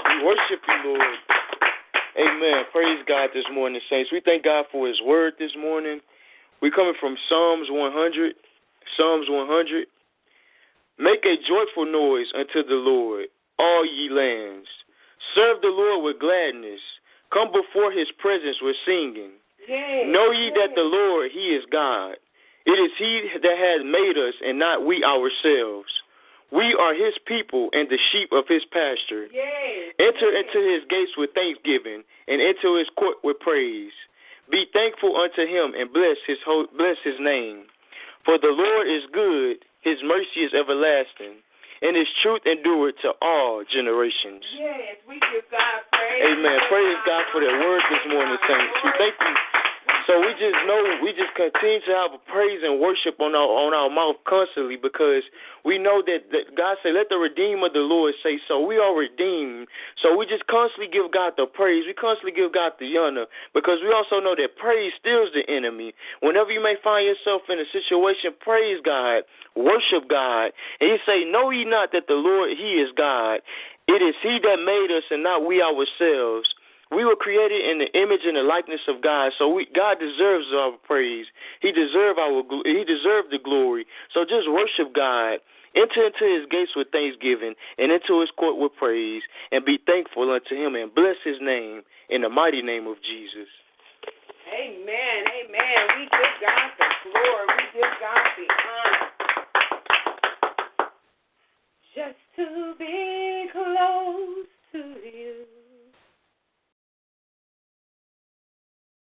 We 0.05 0.15
worship 0.25 0.61
you, 0.61 0.79
Lord. 0.93 1.17
Amen. 2.17 2.65
Praise 2.71 3.01
God 3.07 3.29
this 3.33 3.45
morning, 3.53 3.81
saints. 3.89 4.11
We 4.11 4.21
thank 4.21 4.43
God 4.43 4.65
for 4.71 4.88
his 4.88 5.01
word 5.01 5.33
this 5.39 5.53
morning. 5.57 6.01
We're 6.61 6.71
coming 6.75 6.97
from 6.99 7.15
Psalms 7.29 7.67
100. 7.69 8.35
Psalms 8.97 9.25
100. 9.29 9.88
Make 10.99 11.23
a 11.25 11.39
joyful 11.47 11.89
noise 11.89 12.27
unto 12.35 12.67
the 12.67 12.75
Lord, 12.75 13.27
all 13.57 13.85
ye 13.85 14.09
lands. 14.11 14.67
Serve 15.33 15.61
the 15.61 15.71
Lord 15.71 16.03
with 16.03 16.19
gladness. 16.19 16.81
Come 17.31 17.49
before 17.55 17.91
his 17.91 18.07
presence 18.19 18.57
with 18.61 18.75
singing. 18.85 19.38
Know 20.11 20.31
ye 20.31 20.51
that 20.55 20.75
the 20.75 20.81
Lord, 20.81 21.31
He 21.31 21.53
is 21.53 21.63
God. 21.71 22.17
It 22.65 22.77
is 22.77 22.91
He 22.97 23.29
that 23.41 23.57
has 23.57 23.81
made 23.85 24.17
us, 24.17 24.33
and 24.45 24.59
not 24.59 24.85
we 24.85 25.03
ourselves. 25.03 25.89
We 26.51 26.73
are 26.79 26.93
His 26.93 27.13
people 27.25 27.69
and 27.73 27.88
the 27.89 27.99
sheep 28.11 28.29
of 28.31 28.45
His 28.47 28.65
pasture. 28.65 29.27
Yes. 29.31 29.93
Enter 29.99 30.33
into 30.33 30.59
His 30.65 30.83
gates 30.89 31.13
with 31.17 31.31
thanksgiving, 31.33 32.03
and 32.27 32.41
into 32.41 32.75
His 32.77 32.89
court 32.97 33.17
with 33.23 33.39
praise. 33.39 33.93
Be 34.49 34.65
thankful 34.73 35.15
unto 35.15 35.45
Him, 35.45 35.73
and 35.77 35.93
bless 35.93 36.17
His 36.25 36.39
ho- 36.45 36.67
bless 36.75 36.97
His 37.03 37.19
name. 37.19 37.65
For 38.25 38.38
the 38.38 38.49
Lord 38.49 38.88
is 38.89 39.05
good; 39.13 39.63
His 39.81 39.97
mercy 40.03 40.41
is 40.41 40.53
everlasting, 40.53 41.38
and 41.81 41.95
His 41.95 42.09
truth 42.21 42.41
endureth 42.45 42.97
to 43.05 43.13
all 43.21 43.63
generations. 43.63 44.43
Yes, 44.57 44.97
we 45.07 45.21
give 45.31 45.45
God 45.53 45.85
praise. 45.93 46.33
Amen. 46.33 46.59
Praise 46.69 46.97
God 47.05 47.23
for 47.31 47.41
that 47.41 47.55
word 47.61 47.81
this 47.93 48.05
morning, 48.11 48.38
saints. 48.49 48.77
We 48.83 48.91
thank 48.97 49.15
you. 49.21 49.58
So 50.09 50.17
we 50.17 50.33
just 50.41 50.57
know 50.65 50.81
we 51.05 51.13
just 51.13 51.37
continue 51.37 51.85
to 51.85 51.93
have 51.93 52.17
a 52.17 52.21
praise 52.25 52.65
and 52.65 52.81
worship 52.81 53.21
on 53.21 53.37
our 53.37 53.45
on 53.45 53.77
our 53.77 53.93
mouth 53.93 54.17
constantly 54.25 54.73
because 54.73 55.21
we 55.61 55.77
know 55.77 56.01
that, 56.01 56.33
that 56.33 56.57
God 56.57 56.81
said, 56.81 56.97
Let 56.97 57.13
the 57.13 57.21
redeemer 57.21 57.69
of 57.69 57.77
the 57.77 57.85
Lord 57.85 58.17
say 58.25 58.41
so. 58.49 58.57
We 58.57 58.81
are 58.81 58.89
redeemed. 58.89 59.69
So 60.01 60.17
we 60.17 60.25
just 60.25 60.49
constantly 60.49 60.89
give 60.89 61.13
God 61.13 61.37
the 61.37 61.45
praise. 61.45 61.85
We 61.85 61.93
constantly 61.93 62.33
give 62.33 62.57
God 62.57 62.73
the 62.81 62.89
honor 62.97 63.29
because 63.53 63.85
we 63.85 63.93
also 63.93 64.17
know 64.17 64.33
that 64.33 64.57
praise 64.57 64.97
steals 64.97 65.29
the 65.37 65.45
enemy. 65.45 65.93
Whenever 66.25 66.49
you 66.49 66.63
may 66.63 66.73
find 66.81 67.05
yourself 67.05 67.45
in 67.45 67.61
a 67.61 67.69
situation, 67.69 68.33
praise 68.41 68.81
God, 68.81 69.29
worship 69.53 70.09
God. 70.09 70.57
And 70.81 70.89
he 70.89 70.97
say, 71.05 71.21
Know 71.21 71.53
ye 71.53 71.69
not 71.69 71.93
that 71.93 72.09
the 72.09 72.17
Lord 72.17 72.57
he 72.57 72.81
is 72.81 72.89
God. 72.97 73.45
It 73.85 74.01
is 74.01 74.17
he 74.25 74.41
that 74.41 74.57
made 74.65 74.89
us 74.89 75.05
and 75.13 75.21
not 75.21 75.45
we 75.45 75.61
ourselves. 75.61 76.49
We 76.91 77.05
were 77.05 77.15
created 77.15 77.62
in 77.62 77.77
the 77.77 77.91
image 77.93 78.25
and 78.25 78.36
the 78.36 78.41
likeness 78.41 78.81
of 78.89 79.03
God, 79.03 79.31
so 79.38 79.48
we, 79.48 79.67
God 79.75 79.98
deserves 80.00 80.48
our 80.53 80.74
praise. 80.86 81.27
He 81.62 81.72
deserve 81.72 82.17
our 82.17 82.41
He 82.65 82.84
deserved 82.84 83.29
the 83.29 83.38
glory. 83.43 83.86
So 84.13 84.25
just 84.25 84.50
worship 84.50 84.96
God. 84.96 85.38
Enter 85.75 86.10
into 86.10 86.25
His 86.25 86.50
gates 86.50 86.74
with 86.75 86.89
thanksgiving 86.91 87.53
and 87.77 87.91
into 87.91 88.22
His 88.22 88.34
court 88.34 88.58
with 88.58 88.74
praise, 88.79 89.22
and 89.51 89.63
be 89.63 89.77
thankful 89.86 90.31
unto 90.34 90.55
Him 90.55 90.74
and 90.74 90.93
bless 90.93 91.17
His 91.24 91.38
name 91.39 91.84
in 92.10 92.22
the 92.22 92.29
mighty 92.29 92.63
name 92.63 92.88
of 92.88 92.98
Jesus. 93.05 93.48
Amen. 94.50 95.22
Amen. 95.46 95.81
We 95.93 96.03
give 96.10 96.36
God 96.41 96.74
the 96.74 96.89
glory. 97.05 97.48
We 97.53 97.81
give 97.81 97.93
God 98.01 98.25
the 98.34 98.48
honor. 98.65 99.10
Just 101.93 102.17
to 102.38 102.74
be 102.79 103.46
close 103.53 104.50
to 104.74 104.81
you. 105.05 105.58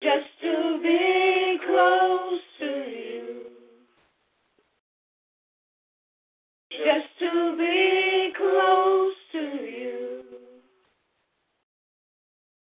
Just 0.05 0.29
to 0.43 0.81
be 0.83 1.59
close 1.67 2.41
to 2.59 2.67
you. 2.67 3.41
Just 6.73 7.09
to 7.21 7.57
be 7.57 8.33
close 8.37 9.15
to 9.33 9.39
you 9.39 10.25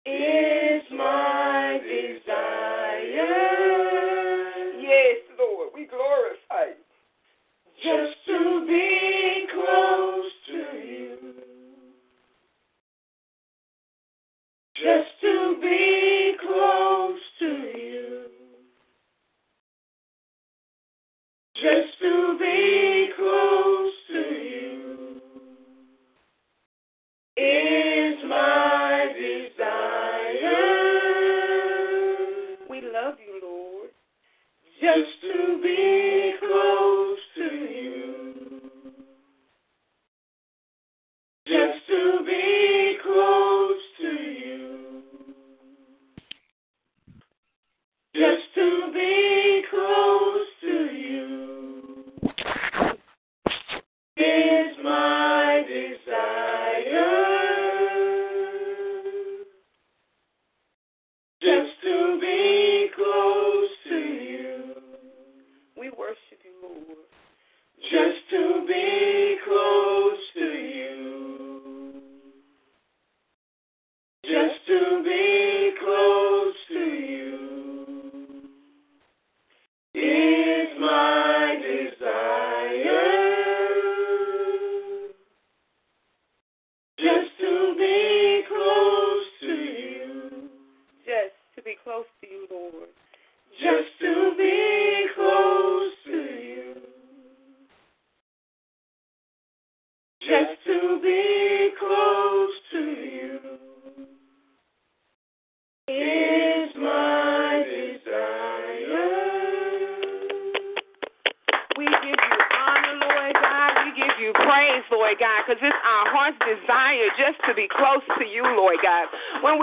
is 0.04 0.82
my 0.92 1.80
desire. 1.80 3.24
Yes, 4.82 5.16
Lord, 5.38 5.70
we 5.74 5.86
glorify 5.86 6.76
you. 6.76 6.84
Just 7.82 8.16
to 8.26 8.66
be 8.68 9.46
close 9.54 10.29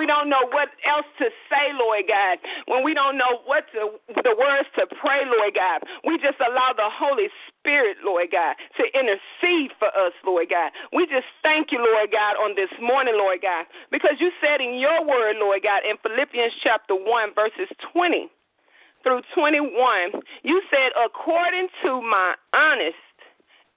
don't 0.08 0.32
know 0.32 0.48
what 0.50 0.72
else 0.88 1.06
to 1.20 1.28
say, 1.52 1.76
Lord 1.76 2.08
God, 2.08 2.40
when 2.66 2.84
we 2.84 2.96
don't 2.96 3.18
know 3.18 3.44
what 3.46 3.68
to, 3.76 4.00
the 4.10 4.36
words 4.36 4.68
to 4.80 4.88
pray, 4.98 5.28
Lord 5.28 5.54
God, 5.54 5.84
we 6.08 6.18
just 6.18 6.40
allow 6.40 6.74
the 6.74 6.88
Holy 6.88 7.28
Spirit, 7.52 7.98
Lord 8.04 8.32
God, 8.32 8.56
to 8.80 8.84
intercede 8.96 9.76
for 9.78 9.92
us, 9.94 10.16
Lord 10.26 10.50
God. 10.50 10.72
We 10.94 11.06
just 11.06 11.28
thank 11.44 11.72
you, 11.72 11.80
Lord 11.84 12.10
God, 12.12 12.40
on 12.40 12.56
this 12.56 12.72
morning, 12.82 13.16
Lord 13.20 13.44
God, 13.44 13.68
because 13.92 14.18
you 14.20 14.32
said 14.40 14.64
in 14.64 14.80
your 14.80 15.06
word, 15.06 15.38
Lord 15.38 15.62
God, 15.62 15.84
in 15.84 16.00
Philippians 16.02 16.54
chapter 16.64 16.96
1, 16.96 17.36
verses 17.36 17.70
20 17.94 18.32
through 19.04 19.22
21, 19.36 19.72
you 20.44 20.62
said, 20.72 20.92
according 20.98 21.68
to 21.84 22.02
my 22.02 22.36
honest 22.54 22.98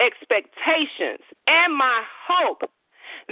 expectations 0.00 1.20
and 1.46 1.76
my 1.76 2.02
hope, 2.26 2.68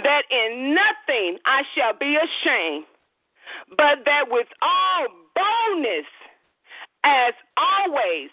that 0.03 0.23
in 0.31 0.75
nothing 0.75 1.37
I 1.45 1.63
shall 1.75 1.93
be 1.97 2.15
ashamed, 2.15 2.85
but 3.77 4.05
that 4.05 4.29
with 4.29 4.47
all 4.61 5.07
boldness, 5.35 6.07
as 7.03 7.33
always, 7.57 8.29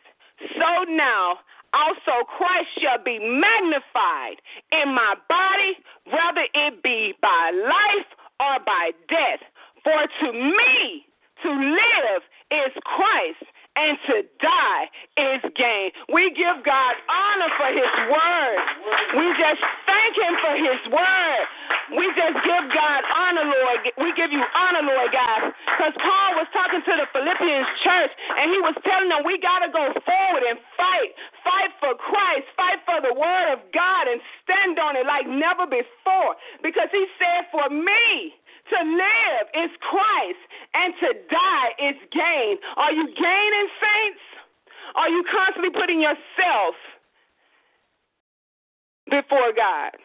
so 0.59 0.85
now 0.91 1.39
also 1.73 2.25
Christ 2.37 2.69
shall 2.81 3.03
be 3.03 3.19
magnified 3.19 4.41
in 4.73 4.95
my 4.95 5.15
body, 5.29 5.73
whether 6.07 6.47
it 6.55 6.83
be 6.83 7.15
by 7.21 7.53
life 7.53 8.11
or 8.41 8.59
by 8.65 8.91
death. 9.09 9.41
For 9.85 10.07
to 10.25 10.33
me, 10.33 11.07
to 11.43 11.51
live 11.51 12.23
is 12.51 12.73
Christ, 12.85 13.45
and 13.77 13.99
to 14.09 14.25
die 14.41 14.85
is 15.21 15.41
gain. 15.53 15.93
We 16.09 16.33
give 16.33 16.65
God 16.65 16.95
honor 17.13 17.53
for 17.61 17.71
His 17.71 17.93
word. 18.09 18.59
We 19.21 19.27
just 19.37 19.61
thank 19.85 20.17
Him 20.17 20.35
for 20.41 20.55
His 20.57 20.81
word. 20.89 21.45
We 21.97 22.05
just 22.13 22.37
give 22.45 22.65
God 22.77 23.01
honor, 23.09 23.49
Lord. 23.49 23.81
We 24.05 24.13
give 24.13 24.29
you 24.29 24.45
honor, 24.53 24.85
Lord 24.85 25.11
God. 25.17 25.49
Because 25.49 25.97
Paul 25.97 26.31
was 26.37 26.49
talking 26.53 26.85
to 26.85 26.93
the 26.93 27.09
Philippians 27.09 27.69
church, 27.81 28.13
and 28.37 28.53
he 28.53 28.61
was 28.61 28.77
telling 28.85 29.09
them 29.09 29.25
we 29.25 29.41
got 29.41 29.65
to 29.65 29.73
go 29.73 29.89
forward 30.05 30.45
and 30.45 30.61
fight. 30.77 31.11
Fight 31.41 31.73
for 31.81 31.97
Christ. 31.97 32.53
Fight 32.53 32.85
for 32.85 33.01
the 33.01 33.17
word 33.17 33.49
of 33.57 33.65
God 33.73 34.13
and 34.13 34.21
stand 34.45 34.77
on 34.77 35.01
it 35.01 35.09
like 35.09 35.25
never 35.25 35.65
before. 35.65 36.37
Because 36.61 36.93
he 36.93 37.09
said, 37.17 37.49
For 37.49 37.73
me, 37.73 38.37
to 38.77 38.79
live 38.85 39.45
is 39.65 39.73
Christ, 39.81 40.43
and 40.77 40.93
to 41.01 41.09
die 41.33 41.71
is 41.81 41.97
gain. 42.13 42.61
Are 42.77 42.93
you 42.93 43.09
gaining, 43.09 43.69
saints? 43.81 44.25
Are 45.01 45.09
you 45.09 45.25
constantly 45.33 45.73
putting 45.73 46.05
yourself 46.05 46.77
before 49.09 49.57
God? 49.57 49.97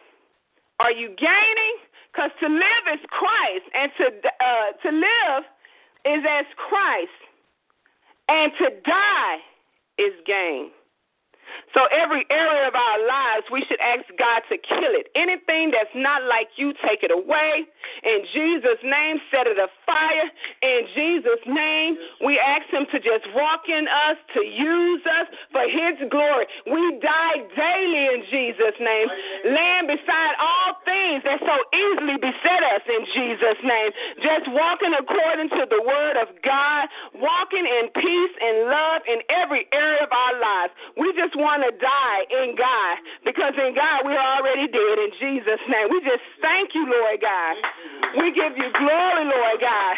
Are 0.82 0.90
you 0.90 1.08
gaining? 1.14 1.76
Because 2.12 2.30
to 2.40 2.48
live 2.48 2.84
is 2.92 3.00
Christ, 3.08 3.66
and 3.72 3.90
to 3.98 4.04
uh, 4.04 4.72
to 4.82 4.90
live 4.90 5.44
is 6.04 6.24
as 6.28 6.44
Christ, 6.56 7.20
and 8.28 8.52
to 8.58 8.66
die 8.84 9.38
is 9.98 10.12
gain. 10.26 10.70
So 11.74 11.88
every 11.88 12.26
area 12.28 12.68
of 12.68 12.74
our 12.76 12.98
lives, 13.06 13.48
we 13.48 13.64
should 13.64 13.80
ask 13.80 14.04
God 14.20 14.44
to 14.52 14.56
kill 14.60 14.92
it. 14.92 15.08
Anything 15.16 15.72
that's 15.72 15.92
not 15.96 16.24
like 16.28 16.52
you, 16.60 16.76
take 16.84 17.00
it 17.02 17.10
away. 17.10 17.64
In 18.04 18.20
Jesus' 18.32 18.82
name, 18.84 19.16
set 19.32 19.48
it 19.48 19.56
afire. 19.56 20.28
In 20.60 20.80
Jesus' 20.92 21.44
name, 21.48 21.96
we 22.24 22.36
ask 22.36 22.68
Him 22.68 22.84
to 22.92 22.98
just 23.00 23.24
walk 23.32 23.64
in 23.72 23.88
us, 23.88 24.20
to 24.36 24.40
use 24.44 25.04
us 25.06 25.26
for 25.48 25.64
His 25.64 25.96
glory. 26.12 26.44
We 26.68 27.00
die 27.00 27.40
daily 27.56 28.04
in 28.12 28.20
Jesus' 28.28 28.76
name, 28.76 29.08
laying 29.48 29.86
beside 29.88 30.34
all 30.36 30.81
things 31.22 31.40
that 31.40 31.46
so 31.46 31.56
easily 31.74 32.18
beset 32.18 32.62
us 32.74 32.84
in 32.86 33.02
Jesus' 33.14 33.60
name. 33.62 33.90
Just 34.22 34.50
walking 34.50 34.92
according 34.98 35.48
to 35.50 35.62
the 35.70 35.82
Word 35.82 36.18
of 36.18 36.28
God, 36.42 36.90
walking 37.14 37.64
in 37.64 37.90
peace 37.94 38.34
and 38.42 38.66
love 38.66 39.00
in 39.06 39.18
every 39.30 39.66
area 39.72 40.02
of 40.02 40.12
our 40.12 40.34
lives. 40.38 40.72
We 40.98 41.14
just 41.14 41.34
want 41.38 41.62
to 41.62 41.72
die 41.78 42.22
in 42.42 42.54
God 42.58 42.94
because 43.24 43.54
in 43.58 43.74
God 43.74 44.04
we're 44.04 44.20
already 44.20 44.66
dead 44.66 44.96
in 44.98 45.10
Jesus' 45.18 45.62
name. 45.70 45.88
We 45.90 46.02
just 46.02 46.22
thank 46.42 46.74
you, 46.74 46.86
Lord 46.86 47.18
God. 47.22 47.54
We 48.18 48.34
give 48.34 48.58
you 48.58 48.68
glory, 48.76 49.24
Lord 49.24 49.58
God, 49.62 49.94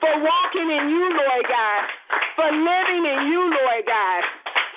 for 0.00 0.12
walking 0.18 0.68
in 0.68 0.84
you, 0.90 1.04
Lord 1.12 1.44
God, 1.46 1.80
for 2.34 2.48
living 2.50 3.04
in 3.04 3.18
you, 3.30 3.40
Lord 3.52 3.84
God. 3.86 4.20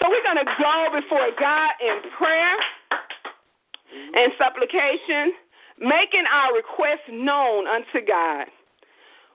So 0.01 0.09
we're 0.09 0.25
going 0.25 0.41
to 0.41 0.51
go 0.57 0.75
before 0.97 1.29
God 1.39 1.71
in 1.79 2.11
prayer 2.17 2.57
and 3.91 4.31
supplication, 4.37 5.33
making 5.81 6.23
our 6.31 6.53
requests 6.55 7.09
known 7.11 7.67
unto 7.67 8.05
God. 8.05 8.47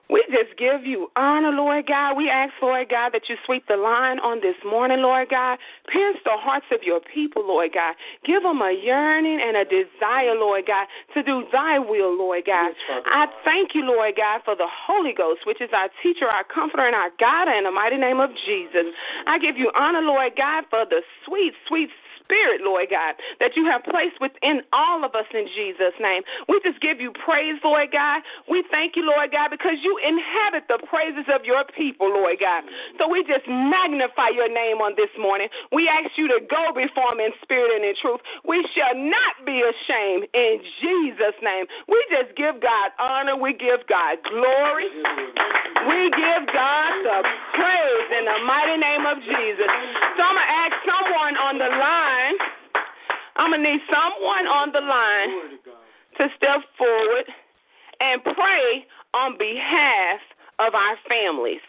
We 0.09 0.23
just 0.31 0.57
give 0.57 0.87
you 0.87 1.11
honor, 1.17 1.51
Lord 1.51 1.85
God. 1.85 2.15
We 2.15 2.29
ask, 2.29 2.53
Lord 2.61 2.87
God, 2.87 3.11
that 3.11 3.27
you 3.27 3.35
sweep 3.45 3.67
the 3.67 3.75
line 3.75 4.19
on 4.23 4.39
this 4.39 4.55
morning, 4.63 5.03
Lord 5.03 5.27
God. 5.27 5.59
Pierce 5.91 6.15
the 6.23 6.39
hearts 6.39 6.65
of 6.71 6.79
your 6.81 7.01
people, 7.13 7.43
Lord 7.45 7.75
God. 7.75 7.93
Give 8.23 8.41
them 8.41 8.61
a 8.63 8.71
yearning 8.71 9.43
and 9.43 9.57
a 9.59 9.65
desire, 9.67 10.31
Lord 10.31 10.63
God, 10.65 10.87
to 11.13 11.23
do 11.23 11.43
thy 11.51 11.79
will, 11.79 12.15
Lord 12.15 12.47
God. 12.47 12.71
I 13.03 13.27
thank 13.43 13.75
you, 13.75 13.83
Lord 13.83 14.15
God, 14.15 14.39
for 14.45 14.55
the 14.55 14.71
Holy 14.87 15.11
Ghost, 15.11 15.41
which 15.43 15.59
is 15.59 15.71
our 15.75 15.89
teacher, 16.01 16.31
our 16.31 16.45
comforter, 16.47 16.87
and 16.87 16.95
our 16.95 17.11
God, 17.19 17.51
in 17.51 17.65
the 17.65 17.71
mighty 17.71 17.97
name 17.97 18.21
of 18.21 18.29
Jesus. 18.47 18.87
I 19.27 19.39
give 19.39 19.57
you 19.57 19.71
honor, 19.75 20.01
Lord 20.01 20.31
God, 20.37 20.63
for 20.69 20.85
the 20.87 21.03
sweet, 21.27 21.51
sweet 21.67 21.89
spirit, 22.27 22.59
Lord 22.59 22.91
God, 22.91 23.15
that 23.39 23.55
you 23.55 23.63
have 23.71 23.87
placed 23.87 24.19
within 24.19 24.59
all 24.75 25.07
of 25.07 25.15
us 25.15 25.27
in 25.31 25.47
Jesus' 25.55 25.95
name. 26.03 26.27
We 26.51 26.59
just 26.59 26.83
give 26.83 26.99
you 26.99 27.15
praise, 27.23 27.55
Lord 27.63 27.95
God. 27.95 28.19
We 28.51 28.67
thank 28.67 28.99
you, 28.99 29.07
Lord 29.07 29.31
God, 29.31 29.47
because 29.55 29.79
you 29.79 29.95
inhabit 30.03 30.67
the 30.67 30.83
praises 30.91 31.23
of 31.31 31.47
your 31.47 31.63
people, 31.71 32.11
Lord 32.11 32.43
God. 32.43 32.67
So 32.99 33.07
we 33.07 33.23
just 33.23 33.47
magnify 33.47 34.35
your 34.35 34.51
name 34.51 34.83
on 34.83 34.99
this 34.99 35.11
morning. 35.15 35.47
We 35.71 35.87
ask 35.87 36.11
you 36.19 36.27
to 36.27 36.43
go 36.43 36.75
before 36.75 37.15
me 37.15 37.31
in 37.31 37.33
spirit 37.41 37.71
and 37.71 37.83
in 37.87 37.95
truth. 38.03 38.19
We 38.43 38.59
shall 38.75 38.95
not 38.95 39.47
be 39.47 39.63
ashamed 39.63 40.27
in 40.35 40.59
Jesus' 40.83 41.39
name. 41.39 41.65
We 41.87 41.99
just 42.11 42.35
give 42.35 42.59
God 42.59 42.91
honor. 42.99 43.39
We 43.39 43.55
give 43.55 43.87
God 43.87 44.19
glory. 44.27 44.91
We 45.87 45.99
give 46.11 46.43
God 46.51 46.91
the 47.03 47.19
praise 47.55 48.07
in 48.19 48.23
the 48.27 48.39
mighty 48.43 48.77
name 48.79 49.03
of 49.07 49.19
Jesus. 49.23 49.69
So 50.15 50.21
I'm 50.23 50.35
going 50.35 50.47
to 50.47 50.55
ask 50.67 50.73
someone 50.83 51.35
on 51.37 51.55
the 51.59 51.69
line. 51.69 52.16
I'm 53.37 53.51
going 53.51 53.63
to 53.63 53.71
need 53.71 53.81
someone 53.87 54.47
on 54.47 54.71
the 54.73 54.81
line 54.81 55.59
to 56.17 56.27
step 56.35 56.61
forward 56.77 57.25
and 57.99 58.23
pray 58.23 58.85
on 59.13 59.37
behalf 59.37 60.19
of 60.59 60.73
our 60.73 60.97
families. 61.07 61.61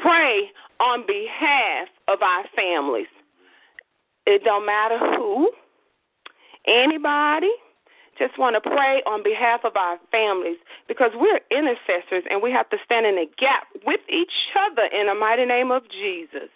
Pray 0.00 0.50
on 0.80 1.04
behalf 1.06 1.88
of 2.08 2.22
our 2.22 2.44
families. 2.54 3.08
It 4.26 4.42
don't 4.44 4.66
matter 4.66 4.98
who, 4.98 5.50
anybody. 6.66 7.52
Just 8.18 8.38
want 8.38 8.56
to 8.56 8.60
pray 8.64 9.02
on 9.06 9.22
behalf 9.22 9.60
of 9.64 9.76
our 9.76 9.98
families 10.10 10.56
because 10.88 11.10
we're 11.14 11.40
intercessors 11.50 12.24
and 12.30 12.42
we 12.42 12.50
have 12.50 12.68
to 12.70 12.78
stand 12.82 13.04
in 13.04 13.18
a 13.18 13.26
gap 13.38 13.68
with 13.84 14.00
each 14.08 14.32
other 14.56 14.88
in 14.90 15.06
the 15.06 15.14
mighty 15.14 15.44
name 15.44 15.70
of 15.70 15.82
Jesus. 15.90 16.48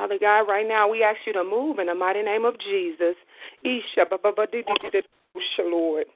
Father 0.00 0.18
God, 0.18 0.48
right 0.48 0.66
now 0.66 0.88
we 0.88 1.02
ask 1.02 1.18
you 1.26 1.34
to 1.34 1.44
move 1.44 1.78
in 1.78 1.88
the 1.88 1.94
mighty 1.94 2.22
name 2.22 2.46
of 2.46 2.54
Jesus. 2.58 3.14
Lord. 5.70 6.06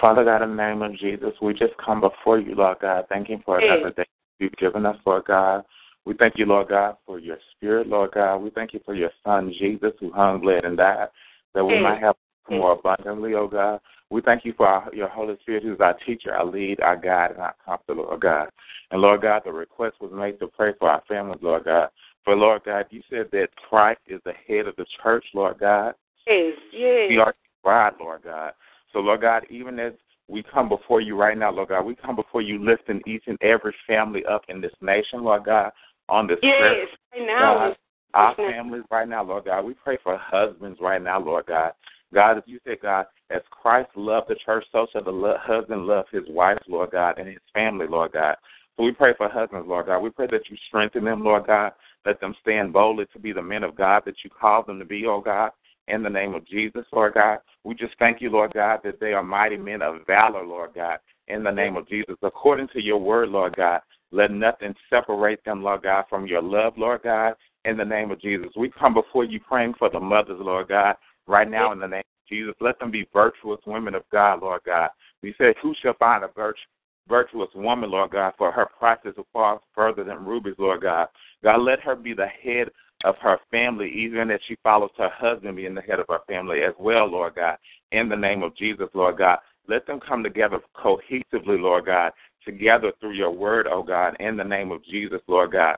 Father 0.00 0.24
God, 0.24 0.40
in 0.40 0.56
the 0.56 0.56
name 0.56 0.80
of 0.80 0.96
Jesus, 0.96 1.32
we 1.42 1.52
just 1.52 1.74
come 1.84 2.00
before 2.00 2.40
you, 2.40 2.54
Lord 2.54 2.78
God, 2.80 3.04
thanking 3.10 3.42
for 3.44 3.58
another 3.58 3.90
day 3.90 4.06
you've 4.38 4.56
given 4.56 4.86
us, 4.86 4.96
Lord 5.04 5.24
God. 5.26 5.64
We 6.06 6.14
thank 6.14 6.38
you, 6.38 6.46
Lord 6.46 6.68
God, 6.68 6.96
for 7.04 7.18
your 7.18 7.36
spirit, 7.54 7.88
Lord 7.88 8.12
God. 8.12 8.38
We 8.38 8.48
thank 8.48 8.72
you 8.72 8.80
for 8.86 8.94
your 8.94 9.10
son, 9.22 9.52
Jesus, 9.58 9.92
who 10.00 10.10
hung, 10.12 10.40
bled, 10.40 10.64
and 10.64 10.78
died, 10.78 11.08
that 11.54 11.62
we 11.62 11.78
might 11.78 12.00
have 12.00 12.16
more 12.58 12.72
abundantly, 12.72 13.34
oh 13.34 13.48
God. 13.48 13.80
We 14.10 14.20
thank 14.20 14.44
you 14.44 14.52
for 14.56 14.66
our, 14.66 14.94
your 14.94 15.08
Holy 15.08 15.36
Spirit, 15.40 15.62
who's 15.62 15.80
our 15.80 15.94
teacher, 16.06 16.34
our 16.34 16.44
lead, 16.44 16.80
our 16.80 16.96
guide, 16.96 17.30
and 17.32 17.40
our 17.40 17.54
comforter, 17.64 18.00
Lord 18.02 18.20
God. 18.20 18.50
And 18.90 19.00
Lord 19.00 19.22
God, 19.22 19.42
the 19.44 19.52
request 19.52 19.96
was 20.00 20.10
made 20.12 20.38
to 20.40 20.46
pray 20.48 20.72
for 20.78 20.90
our 20.90 21.02
families, 21.08 21.40
Lord 21.42 21.64
God. 21.64 21.88
For 22.24 22.36
Lord 22.36 22.62
God, 22.64 22.86
you 22.90 23.02
said 23.08 23.28
that 23.32 23.48
Christ 23.68 24.00
is 24.06 24.20
the 24.24 24.34
head 24.46 24.66
of 24.66 24.76
the 24.76 24.84
church, 25.02 25.24
Lord 25.34 25.58
God. 25.58 25.94
Yes, 26.26 26.54
yes. 26.72 27.06
We 27.08 27.18
are 27.18 27.34
bride, 27.64 27.94
Lord 27.98 28.22
God. 28.22 28.52
So, 28.92 28.98
Lord 28.98 29.22
God, 29.22 29.44
even 29.48 29.78
as 29.78 29.94
we 30.28 30.42
come 30.42 30.68
before 30.68 31.00
you 31.00 31.16
right 31.16 31.36
now, 31.36 31.50
Lord 31.52 31.68
God. 31.68 31.84
We 31.84 31.94
come 31.94 32.16
before 32.16 32.42
you 32.42 32.64
lifting 32.64 33.02
each 33.06 33.24
and 33.26 33.38
every 33.42 33.74
family 33.86 34.24
up 34.24 34.42
in 34.48 34.60
this 34.60 34.72
nation, 34.80 35.22
Lord 35.22 35.44
God, 35.44 35.70
on 36.08 36.26
this 36.26 36.38
yes, 36.42 36.58
prayer. 36.58 36.86
right 37.12 37.26
now. 37.26 37.54
God, 37.54 37.76
our 38.14 38.36
families 38.36 38.82
right 38.90 39.08
now, 39.08 39.24
Lord 39.24 39.44
God. 39.44 39.64
We 39.64 39.74
pray 39.74 39.98
for 40.02 40.18
husbands 40.18 40.78
right 40.80 41.02
now, 41.02 41.20
Lord 41.20 41.46
God. 41.46 41.72
God, 42.12 42.38
as 42.38 42.44
you 42.46 42.58
said, 42.64 42.78
God, 42.82 43.06
as 43.30 43.42
Christ 43.50 43.90
loved 43.96 44.28
the 44.28 44.36
church, 44.44 44.64
so 44.72 44.86
shall 44.92 45.04
the 45.04 45.34
husband 45.40 45.86
love 45.86 46.06
his 46.12 46.24
wife, 46.28 46.58
Lord 46.68 46.90
God, 46.90 47.18
and 47.18 47.28
his 47.28 47.38
family, 47.54 47.86
Lord 47.88 48.12
God. 48.12 48.36
So 48.76 48.84
we 48.84 48.92
pray 48.92 49.12
for 49.16 49.28
husbands, 49.28 49.68
Lord 49.68 49.86
God. 49.86 50.00
We 50.00 50.10
pray 50.10 50.26
that 50.30 50.48
you 50.50 50.56
strengthen 50.68 51.04
them, 51.04 51.24
Lord 51.24 51.46
God. 51.46 51.72
Let 52.04 52.20
them 52.20 52.34
stand 52.40 52.72
boldly 52.72 53.06
to 53.12 53.18
be 53.18 53.32
the 53.32 53.42
men 53.42 53.64
of 53.64 53.76
God 53.76 54.02
that 54.06 54.16
you 54.24 54.30
called 54.30 54.66
them 54.66 54.78
to 54.78 54.84
be, 54.84 55.06
oh 55.06 55.20
God. 55.20 55.50
In 55.88 56.02
the 56.02 56.10
name 56.10 56.34
of 56.34 56.46
Jesus, 56.46 56.84
Lord 56.92 57.14
God. 57.14 57.38
We 57.64 57.74
just 57.74 57.94
thank 57.98 58.20
you, 58.20 58.30
Lord 58.30 58.52
God, 58.54 58.80
that 58.84 59.00
they 59.00 59.12
are 59.12 59.22
mighty 59.22 59.56
men 59.56 59.82
of 59.82 60.06
valor, 60.06 60.44
Lord 60.44 60.70
God. 60.74 60.98
In 61.28 61.42
the 61.42 61.50
name 61.50 61.76
of 61.76 61.88
Jesus, 61.88 62.16
according 62.22 62.68
to 62.68 62.82
your 62.82 62.98
word, 62.98 63.28
Lord 63.28 63.56
God, 63.56 63.80
let 64.10 64.30
nothing 64.30 64.74
separate 64.90 65.44
them, 65.44 65.62
Lord 65.62 65.82
God, 65.82 66.04
from 66.08 66.26
your 66.26 66.42
love, 66.42 66.74
Lord 66.76 67.02
God. 67.02 67.34
In 67.64 67.76
the 67.76 67.84
name 67.84 68.10
of 68.10 68.20
Jesus, 68.20 68.48
we 68.56 68.70
come 68.70 68.94
before 68.94 69.24
you 69.24 69.40
praying 69.40 69.74
for 69.78 69.88
the 69.88 70.00
mothers, 70.00 70.38
Lord 70.40 70.68
God, 70.68 70.96
right 71.26 71.48
now 71.48 71.72
in 71.72 71.78
the 71.78 71.88
name 71.88 72.00
of 72.00 72.28
Jesus. 72.28 72.54
Let 72.60 72.78
them 72.78 72.90
be 72.90 73.06
virtuous 73.12 73.60
women 73.66 73.94
of 73.94 74.02
God, 74.10 74.42
Lord 74.42 74.62
God. 74.64 74.90
We 75.22 75.34
said, 75.38 75.54
Who 75.62 75.74
shall 75.82 75.94
find 75.94 76.24
a 76.24 76.28
virtue? 76.28 76.60
virtuous 77.08 77.48
woman, 77.54 77.90
Lord 77.90 78.10
God, 78.12 78.34
for 78.38 78.52
her 78.52 78.66
practice 78.78 79.14
far 79.32 79.60
further 79.74 80.04
than 80.04 80.24
rubies, 80.24 80.54
Lord 80.58 80.82
God. 80.82 81.08
God, 81.42 81.62
let 81.62 81.80
her 81.80 81.96
be 81.96 82.14
the 82.14 82.26
head 82.26 82.68
of 83.04 83.16
her 83.20 83.38
family, 83.50 83.90
even 83.90 84.30
as 84.30 84.40
she 84.46 84.56
follows 84.62 84.90
her 84.96 85.10
husband 85.12 85.56
being 85.56 85.74
the 85.74 85.82
head 85.82 85.98
of 85.98 86.06
her 86.08 86.20
family 86.28 86.62
as 86.62 86.74
well, 86.78 87.06
Lord 87.06 87.34
God. 87.34 87.56
In 87.90 88.08
the 88.08 88.16
name 88.16 88.42
of 88.42 88.56
Jesus, 88.56 88.88
Lord 88.94 89.18
God. 89.18 89.38
Let 89.68 89.86
them 89.86 90.00
come 90.00 90.22
together 90.22 90.60
cohesively, 90.76 91.60
Lord 91.60 91.86
God, 91.86 92.12
together 92.44 92.92
through 93.00 93.12
your 93.12 93.30
word, 93.30 93.68
oh 93.70 93.82
God, 93.82 94.16
in 94.18 94.36
the 94.36 94.44
name 94.44 94.72
of 94.72 94.84
Jesus, 94.84 95.20
Lord 95.28 95.52
God. 95.52 95.76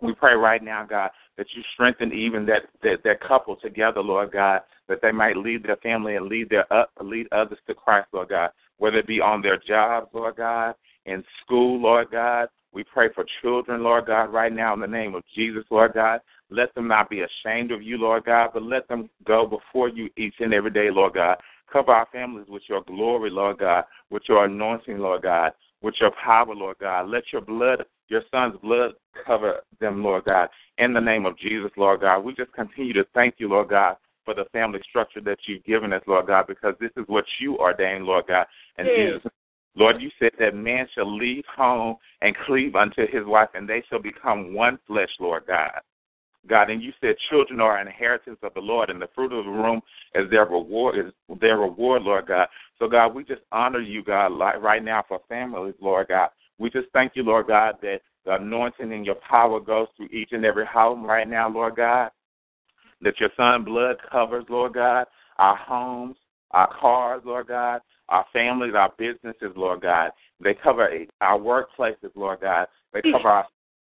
We 0.00 0.14
pray 0.14 0.34
right 0.34 0.62
now, 0.62 0.84
God, 0.84 1.10
that 1.36 1.46
you 1.54 1.62
strengthen 1.74 2.12
even 2.12 2.46
that, 2.46 2.62
that 2.82 3.02
that 3.04 3.20
couple 3.20 3.56
together, 3.56 4.00
Lord 4.00 4.32
God, 4.32 4.62
that 4.88 5.00
they 5.02 5.12
might 5.12 5.36
lead 5.36 5.64
their 5.64 5.76
family 5.76 6.16
and 6.16 6.26
lead 6.26 6.48
their 6.50 6.70
uh, 6.72 6.86
lead 7.00 7.26
others 7.32 7.58
to 7.66 7.74
Christ, 7.74 8.08
Lord 8.12 8.28
God 8.30 8.50
whether 8.78 8.98
it 8.98 9.06
be 9.06 9.20
on 9.20 9.42
their 9.42 9.58
jobs, 9.58 10.08
Lord 10.12 10.36
God, 10.36 10.74
in 11.06 11.24
school, 11.42 11.80
Lord 11.80 12.10
God. 12.10 12.48
We 12.72 12.84
pray 12.84 13.08
for 13.14 13.24
children, 13.40 13.82
Lord 13.82 14.06
God, 14.06 14.32
right 14.32 14.52
now 14.52 14.74
in 14.74 14.80
the 14.80 14.86
name 14.86 15.14
of 15.14 15.22
Jesus, 15.34 15.64
Lord 15.70 15.94
God. 15.94 16.20
Let 16.50 16.74
them 16.74 16.86
not 16.88 17.08
be 17.08 17.22
ashamed 17.22 17.72
of 17.72 17.82
you, 17.82 17.96
Lord 17.96 18.24
God, 18.24 18.50
but 18.52 18.62
let 18.62 18.86
them 18.88 19.08
go 19.24 19.46
before 19.46 19.88
you 19.88 20.10
each 20.16 20.34
and 20.40 20.52
every 20.52 20.70
day, 20.70 20.90
Lord 20.90 21.14
God. 21.14 21.38
Cover 21.72 21.92
our 21.92 22.06
families 22.12 22.46
with 22.48 22.62
your 22.68 22.82
glory, 22.82 23.30
Lord 23.30 23.58
God, 23.58 23.84
with 24.10 24.22
your 24.28 24.44
anointing, 24.44 24.98
Lord 24.98 25.22
God, 25.22 25.52
with 25.82 25.94
your 26.00 26.12
power, 26.22 26.54
Lord 26.54 26.76
God. 26.78 27.08
Let 27.08 27.24
your 27.32 27.40
blood, 27.40 27.84
your 28.08 28.22
son's 28.30 28.56
blood, 28.62 28.92
cover 29.26 29.62
them, 29.80 30.04
Lord 30.04 30.24
God. 30.24 30.48
In 30.78 30.92
the 30.92 31.00
name 31.00 31.24
of 31.24 31.38
Jesus, 31.38 31.70
Lord 31.76 32.00
God, 32.02 32.20
we 32.20 32.34
just 32.34 32.52
continue 32.52 32.92
to 32.94 33.06
thank 33.14 33.36
you, 33.38 33.48
Lord 33.48 33.70
God, 33.70 33.96
for 34.24 34.34
the 34.34 34.44
family 34.52 34.80
structure 34.88 35.20
that 35.22 35.38
you've 35.46 35.64
given 35.64 35.92
us, 35.92 36.02
Lord 36.06 36.26
God, 36.26 36.46
because 36.46 36.74
this 36.78 36.90
is 36.96 37.04
what 37.06 37.24
you 37.40 37.56
ordained, 37.56 38.04
Lord 38.04 38.26
God. 38.26 38.46
And 38.76 38.88
Yes. 38.88 38.96
Jesus, 38.96 39.32
Lord, 39.74 40.00
you 40.00 40.10
said 40.18 40.32
that 40.38 40.54
man 40.54 40.86
shall 40.94 41.10
leave 41.10 41.44
home 41.54 41.96
and 42.22 42.36
cleave 42.46 42.76
unto 42.76 43.06
his 43.06 43.24
wife, 43.24 43.50
and 43.54 43.68
they 43.68 43.82
shall 43.88 43.98
become 43.98 44.54
one 44.54 44.78
flesh, 44.86 45.10
Lord 45.20 45.44
God. 45.46 45.80
God, 46.46 46.70
and 46.70 46.82
you 46.82 46.92
said 47.00 47.16
children 47.30 47.60
are 47.60 47.78
an 47.78 47.86
inheritance 47.86 48.38
of 48.42 48.54
the 48.54 48.60
Lord, 48.60 48.90
and 48.90 49.00
the 49.00 49.08
fruit 49.14 49.32
of 49.32 49.44
the 49.44 49.50
womb 49.50 49.80
is 50.14 50.30
their 50.30 50.46
reward. 50.46 50.98
Is 50.98 51.38
their 51.40 51.58
reward, 51.58 52.02
Lord 52.02 52.26
God. 52.26 52.48
So, 52.78 52.88
God, 52.88 53.14
we 53.14 53.24
just 53.24 53.42
honor 53.52 53.80
you, 53.80 54.04
God, 54.04 54.32
like 54.32 54.62
right 54.62 54.82
now 54.82 55.04
for 55.08 55.20
families, 55.28 55.74
Lord 55.80 56.08
God. 56.08 56.30
We 56.58 56.70
just 56.70 56.88
thank 56.92 57.16
you, 57.16 57.22
Lord 57.22 57.48
God, 57.48 57.76
that 57.82 58.00
the 58.26 58.34
anointing 58.34 58.92
and 58.92 59.06
your 59.06 59.14
power 59.14 59.60
goes 59.60 59.86
through 59.96 60.08
each 60.08 60.30
and 60.32 60.44
every 60.44 60.66
home 60.66 61.04
right 61.04 61.28
now, 61.28 61.48
Lord 61.48 61.76
God. 61.76 62.10
That 63.00 63.20
your 63.20 63.30
Son 63.36 63.64
blood 63.64 63.96
covers, 64.10 64.44
Lord 64.48 64.74
God, 64.74 65.06
our 65.38 65.56
homes, 65.56 66.16
our 66.50 66.68
cars, 66.80 67.22
Lord 67.24 67.46
God, 67.46 67.80
our 68.08 68.26
families, 68.32 68.74
our 68.74 68.92
businesses, 68.98 69.52
Lord 69.54 69.82
God. 69.82 70.10
They 70.42 70.54
cover 70.54 70.88
our 71.20 71.38
workplaces, 71.38 72.10
Lord 72.14 72.40
God. 72.40 72.66
They 72.92 73.02
cover 73.02 73.28
our 73.28 73.46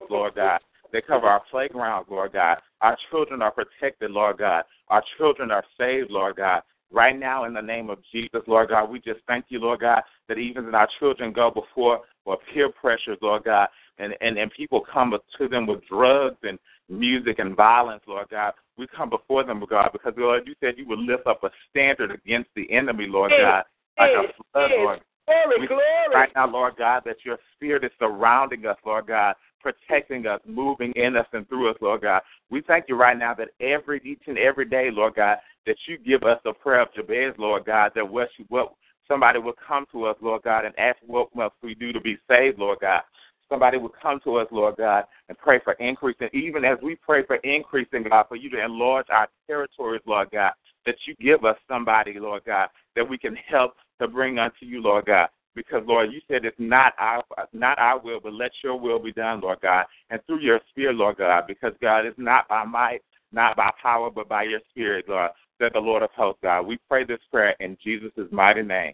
Lord 0.10 0.36
God. 0.36 0.62
They 0.92 1.02
cover 1.02 1.28
our 1.28 1.42
playgrounds, 1.52 2.08
Lord 2.10 2.34
God. 2.34 2.58
Our 2.82 2.98
children 3.12 3.42
are 3.42 3.52
protected, 3.52 4.12
Lord 4.12 4.38
God. 4.38 4.64
Our 4.88 5.04
children 5.18 5.52
are 5.52 5.64
saved, 5.78 6.10
Lord 6.10 6.38
God. 6.38 6.62
Right 6.92 7.18
now, 7.18 7.44
in 7.44 7.54
the 7.54 7.62
name 7.62 7.90
of 7.92 8.00
Jesus, 8.12 8.42
Lord 8.48 8.70
God, 8.70 8.90
we 8.90 9.00
just 9.00 9.20
thank 9.28 9.46
you, 9.50 9.60
Lord 9.60 9.82
God, 9.82 10.02
that 10.28 10.40
even 10.40 10.74
our 10.74 10.88
children 11.00 11.32
go 11.32 11.52
before 11.52 12.02
for 12.24 12.38
peer 12.52 12.70
pressures, 12.70 13.20
Lord 13.22 13.44
God, 13.44 13.70
and, 14.00 14.14
and, 14.22 14.38
and 14.38 14.52
people 14.52 14.82
come 14.92 15.14
to 15.38 15.48
them 15.48 15.68
with 15.68 15.86
drugs 15.88 16.38
and 16.44 16.58
music 16.90 17.40
and 17.40 17.56
violence, 17.56 18.02
Lord 18.08 18.30
God. 18.30 18.54
We 18.78 18.88
come 18.88 19.10
before 19.10 19.44
them, 19.44 19.64
God, 19.70 19.90
because, 19.92 20.14
Lord, 20.18 20.48
you 20.48 20.56
said 20.60 20.76
you 20.78 20.88
would 20.88 21.00
lift 21.00 21.28
up 21.28 21.44
a 21.44 21.52
standard 21.70 22.12
against 22.12 22.50
the 22.56 22.72
enemy, 22.72 23.08
Lord 23.08 23.32
Yes, 23.32 23.42
God, 23.42 23.64
like 23.98 24.12
yes, 24.14 24.34
a 24.40 24.44
flood. 24.54 24.72
Lord 24.78 25.00
Glory, 25.30 25.68
glory. 25.68 25.84
right 26.14 26.30
now, 26.36 26.50
Lord 26.50 26.76
God, 26.78 27.04
that 27.06 27.18
your 27.24 27.38
spirit 27.56 27.84
is 27.84 27.92
surrounding 28.00 28.66
us, 28.66 28.78
Lord 28.84 29.08
God, 29.08 29.36
protecting 29.62 30.26
us, 30.26 30.40
moving 30.48 30.92
in 30.96 31.16
us 31.16 31.28
and 31.34 31.48
through 31.48 31.70
us, 31.70 31.78
Lord 31.82 32.02
God. 32.02 32.22
We 32.50 32.62
thank 32.62 32.86
you 32.88 32.96
right 32.96 33.18
now 33.18 33.36
that 33.36 33.50
every 33.60 34.02
each 34.04 34.24
and 34.26 34.40
every 34.40 34.66
day, 34.66 34.90
Lord 34.92 35.16
God, 35.16 35.38
that 35.68 35.76
you 35.88 35.98
give 36.00 36.24
us 36.24 36.40
a 36.46 36.54
prayer 36.54 36.82
of 36.82 36.94
Jabez, 36.96 37.36
Lord 37.38 37.66
God, 37.66 37.92
that 37.94 38.10
what 38.10 38.30
you, 38.38 38.46
what 38.50 38.74
somebody 39.08 39.40
will 39.40 39.54
come 39.68 39.86
to 39.92 40.06
us, 40.06 40.16
Lord 40.22 40.42
God, 40.44 40.66
and 40.66 40.78
ask 40.80 40.98
what 41.06 41.36
must 41.36 41.56
we 41.62 41.76
do 41.76 41.92
to 41.92 42.02
be 42.02 42.18
saved, 42.28 42.58
Lord 42.58 42.80
God. 42.82 43.02
Somebody 43.50 43.78
will 43.78 43.94
come 44.02 44.20
to 44.24 44.36
us, 44.38 44.48
Lord 44.52 44.78
God, 44.78 45.06
and 45.28 45.38
pray 45.38 45.60
for 45.64 45.74
increase. 45.74 46.18
And 46.20 46.34
even 46.34 46.64
as 46.64 46.78
we 46.84 46.96
pray 46.96 47.26
for 47.26 47.38
increase 47.38 47.88
in 47.94 48.04
God, 48.04 48.26
for 48.30 48.36
you 48.36 48.50
to 48.52 48.64
enlarge 48.64 49.08
our 49.10 49.28
territories, 49.48 50.02
Lord 50.06 50.30
God, 50.32 50.52
that 50.86 50.96
you 51.08 51.16
give 51.16 51.44
us 51.46 51.58
somebody, 51.68 52.20
Lord 52.20 52.44
God, 52.46 52.70
that 52.96 53.08
we 53.08 53.18
can 53.18 53.36
help 53.36 53.74
to 54.00 54.08
bring 54.08 54.40
unto 54.40 54.66
you, 54.66 54.82
Lord 54.82 55.06
God. 55.06 55.30
Because 55.56 55.84
Lord, 55.86 56.14
you 56.14 56.22
said 56.28 56.46
it's 56.46 56.56
not 56.60 56.94
our 57.00 57.24
not 57.54 57.80
our 57.80 58.00
will, 58.00 58.20
but 58.22 58.34
let 58.34 58.52
your 58.64 58.80
will 58.80 59.00
be 59.00 59.12
done, 59.12 59.42
Lord 59.42 59.60
God, 59.62 59.86
and 60.10 60.22
through 60.26 60.42
your 60.42 60.62
spirit, 60.70 60.96
Lord 60.96 61.18
God. 61.18 61.46
Because 61.48 61.74
God, 61.82 62.06
it's 62.06 62.20
not 62.20 62.48
by 62.48 62.64
might, 62.64 63.00
not 63.32 63.58
by 63.58 63.72
power, 63.82 64.12
but 64.12 64.30
by 64.30 64.44
your 64.44 64.62
spirit, 64.72 65.06
Lord. 65.10 65.32
that 65.60 65.74
the 65.74 65.80
Lord 65.80 66.04
of 66.04 66.10
hosts, 66.16 66.40
God. 66.42 66.62
We 66.66 66.78
pray 66.88 67.04
this 67.04 67.20
prayer 67.32 67.56
in 67.60 67.78
Jesus' 67.84 68.12
mighty 68.32 68.62
name. 68.62 68.94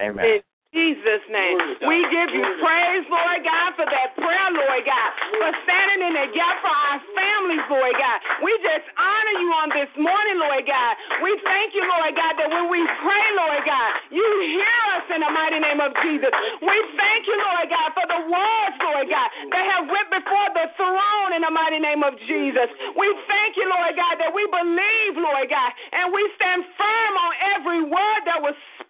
Amen. 0.00 0.40
Jesus' 0.76 1.24
name. 1.32 1.56
We 1.88 1.96
give 2.12 2.28
you 2.28 2.44
praise, 2.60 3.04
Lord 3.08 3.40
God, 3.40 3.72
for 3.72 3.88
that 3.88 4.12
prayer, 4.20 4.50
Lord 4.52 4.84
God, 4.84 5.08
for 5.40 5.48
standing 5.64 6.12
in 6.12 6.12
the 6.12 6.28
gap 6.36 6.60
for 6.60 6.68
our 6.68 7.00
families, 7.16 7.64
Lord 7.72 7.96
God. 7.96 8.18
We 8.44 8.52
just 8.60 8.84
honor 9.00 9.36
you 9.40 9.48
on 9.64 9.68
this 9.72 9.88
morning, 9.96 10.36
Lord 10.36 10.68
God. 10.68 10.92
We 11.24 11.40
thank 11.40 11.72
you, 11.72 11.88
Lord 11.88 12.12
God, 12.12 12.36
that 12.36 12.52
when 12.52 12.68
we 12.68 12.84
pray, 13.00 13.26
Lord 13.40 13.64
God, 13.64 13.90
you 14.12 14.28
hear 14.52 14.80
us 15.00 15.08
in 15.08 15.24
the 15.24 15.32
mighty 15.32 15.56
name 15.56 15.80
of 15.80 15.96
Jesus. 16.04 16.36
We 16.60 16.76
thank 17.00 17.24
you, 17.24 17.36
Lord 17.40 17.66
God, 17.72 17.88
for 17.96 18.04
the 18.04 18.20
words, 18.28 18.76
Lord 18.84 19.08
God, 19.08 19.28
that 19.56 19.64
have 19.72 19.88
went 19.88 20.12
before 20.12 20.48
the 20.52 20.68
throne 20.76 21.32
in 21.32 21.48
the 21.48 21.52
mighty 21.54 21.80
name 21.80 22.04
of 22.04 22.12
Jesus. 22.28 22.68
We 22.92 23.08
thank 23.24 23.56
you, 23.56 23.72
Lord 23.72 23.96
God, 23.96 24.20
that 24.20 24.36
we 24.36 24.44
believe, 24.52 25.16
Lord 25.16 25.48
God, 25.48 25.70
and 25.96 26.12
we 26.12 26.20
stand 26.36 26.68
firm 26.76 27.12
on 27.16 27.32
every 27.56 27.82
word 27.88 28.20
that 28.28 28.44
was 28.44 28.52
spoken 28.76 28.87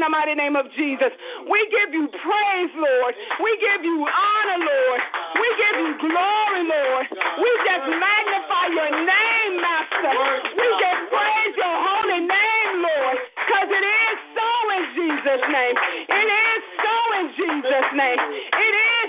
in 0.00 0.06
the 0.06 0.08
mighty 0.08 0.34
name 0.38 0.54
of 0.54 0.70
Jesus. 0.78 1.10
We 1.50 1.60
give 1.68 1.90
you 1.90 2.06
praise, 2.08 2.72
Lord. 2.78 3.12
We 3.42 3.50
give 3.58 3.82
you 3.82 4.06
honor, 4.06 4.60
Lord. 4.62 5.00
We 5.34 5.48
give 5.58 5.76
you 5.82 5.90
glory, 6.08 6.62
Lord. 6.70 7.06
We 7.10 7.50
just 7.66 7.86
magnify 7.90 8.64
your 8.70 8.92
name, 9.02 9.52
Master. 9.58 10.14
We 10.54 10.66
just 10.78 11.02
praise 11.10 11.54
your 11.58 11.76
holy 11.84 12.22
name, 12.22 12.72
Lord, 12.86 13.16
because 13.44 13.68
it 13.68 13.84
is 13.84 14.16
so 14.38 14.48
in 14.78 14.84
Jesus' 14.94 15.44
name. 15.50 15.74
It 16.06 16.28
is 16.30 16.60
so 16.80 16.96
in 17.18 17.26
Jesus' 17.34 17.90
name. 17.92 18.20
It 18.56 18.74
is 18.78 18.99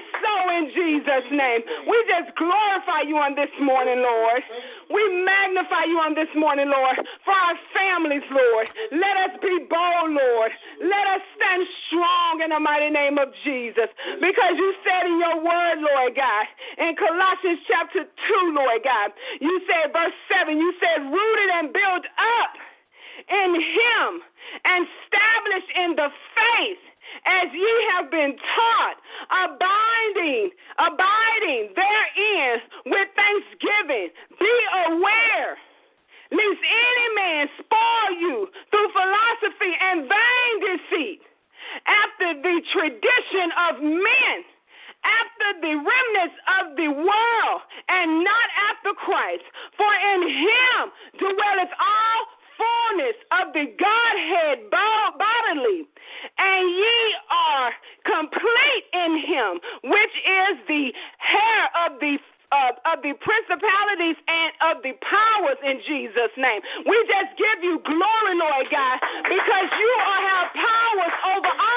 in 0.51 0.69
Jesus' 0.75 1.27
name. 1.31 1.61
We 1.87 1.97
just 2.11 2.35
glorify 2.35 3.07
you 3.07 3.15
on 3.17 3.35
this 3.35 3.51
morning, 3.63 4.03
Lord. 4.03 4.43
We 4.91 5.01
magnify 5.23 5.87
you 5.87 6.03
on 6.03 6.13
this 6.13 6.31
morning, 6.35 6.67
Lord, 6.67 6.99
for 7.23 7.33
our 7.33 7.57
families, 7.71 8.25
Lord. 8.27 8.67
Let 8.91 9.15
us 9.31 9.33
be 9.39 9.65
bold, 9.71 10.11
Lord. 10.11 10.51
Let 10.83 11.05
us 11.15 11.23
stand 11.39 11.63
strong 11.87 12.43
in 12.43 12.49
the 12.51 12.59
mighty 12.59 12.91
name 12.91 13.15
of 13.17 13.31
Jesus. 13.47 13.87
Because 14.19 14.53
you 14.59 14.69
said 14.83 15.07
in 15.07 15.15
your 15.17 15.39
word, 15.39 15.79
Lord 15.79 16.13
God, 16.15 16.45
in 16.77 16.93
Colossians 16.99 17.63
chapter 17.65 18.03
2, 18.03 18.51
Lord 18.51 18.83
God, 18.83 19.15
you 19.39 19.63
said, 19.65 19.95
verse 19.95 20.15
7, 20.27 20.59
you 20.59 20.71
said, 20.83 21.07
rooted 21.07 21.49
and 21.55 21.71
built 21.71 22.05
up 22.19 22.53
in 23.31 23.49
Him 23.55 24.09
and 24.65 24.83
established 24.83 25.71
in 25.75 25.95
the 25.95 26.09
faith 26.35 26.83
as 27.25 27.47
ye 27.53 27.73
have 27.93 28.11
been 28.11 28.35
taught, 28.35 28.97
abiding, 29.29 30.51
abiding 30.79 31.73
therein 31.75 32.61
with 32.85 33.07
thanksgiving. 33.15 34.09
Be 34.39 34.55
aware, 34.87 35.57
lest 36.31 36.61
any 36.63 37.07
man 37.15 37.49
spoil 37.59 38.09
you 38.19 38.47
through 38.71 38.89
philosophy 38.91 39.73
and 39.79 40.07
vain 40.09 40.53
deceit, 40.65 41.21
after 41.87 42.41
the 42.41 42.61
tradition 42.73 43.47
of 43.69 43.81
men, 43.81 44.35
after 45.03 45.49
the 45.61 45.73
remnants 45.75 46.37
of 46.59 46.75
the 46.75 46.89
world, 46.89 47.61
and 47.89 48.23
not 48.23 48.47
after 48.69 48.93
Christ. 48.93 49.43
For 49.77 49.91
in 50.13 50.21
him 50.27 50.81
dwelleth 51.17 51.73
all 51.79 52.21
fullness 52.61 53.17
of 53.41 53.53
the 53.57 53.65
Godhead 53.73 54.69
bodily, 54.69 55.89
and 56.37 56.63
ye 56.69 56.97
are 57.33 57.71
complete 58.05 58.85
in 58.93 59.17
him, 59.17 59.51
which 59.89 60.15
is 60.21 60.53
the 60.69 60.93
hair 61.17 61.61
of 61.89 61.99
the 61.99 62.17
of, 62.51 62.75
of 62.83 62.99
the 62.99 63.15
principalities 63.23 64.19
and 64.27 64.51
of 64.59 64.83
the 64.83 64.91
powers 64.99 65.55
in 65.63 65.79
Jesus' 65.87 66.35
name. 66.35 66.59
We 66.83 66.99
just 67.07 67.31
give 67.39 67.63
you 67.63 67.79
glory, 67.87 68.35
Lord 68.35 68.67
God, 68.67 68.97
because 69.23 69.67
you 69.71 69.93
are 70.03 70.21
have 70.27 70.49
powers 70.51 71.15
over 71.31 71.47
all 71.47 71.70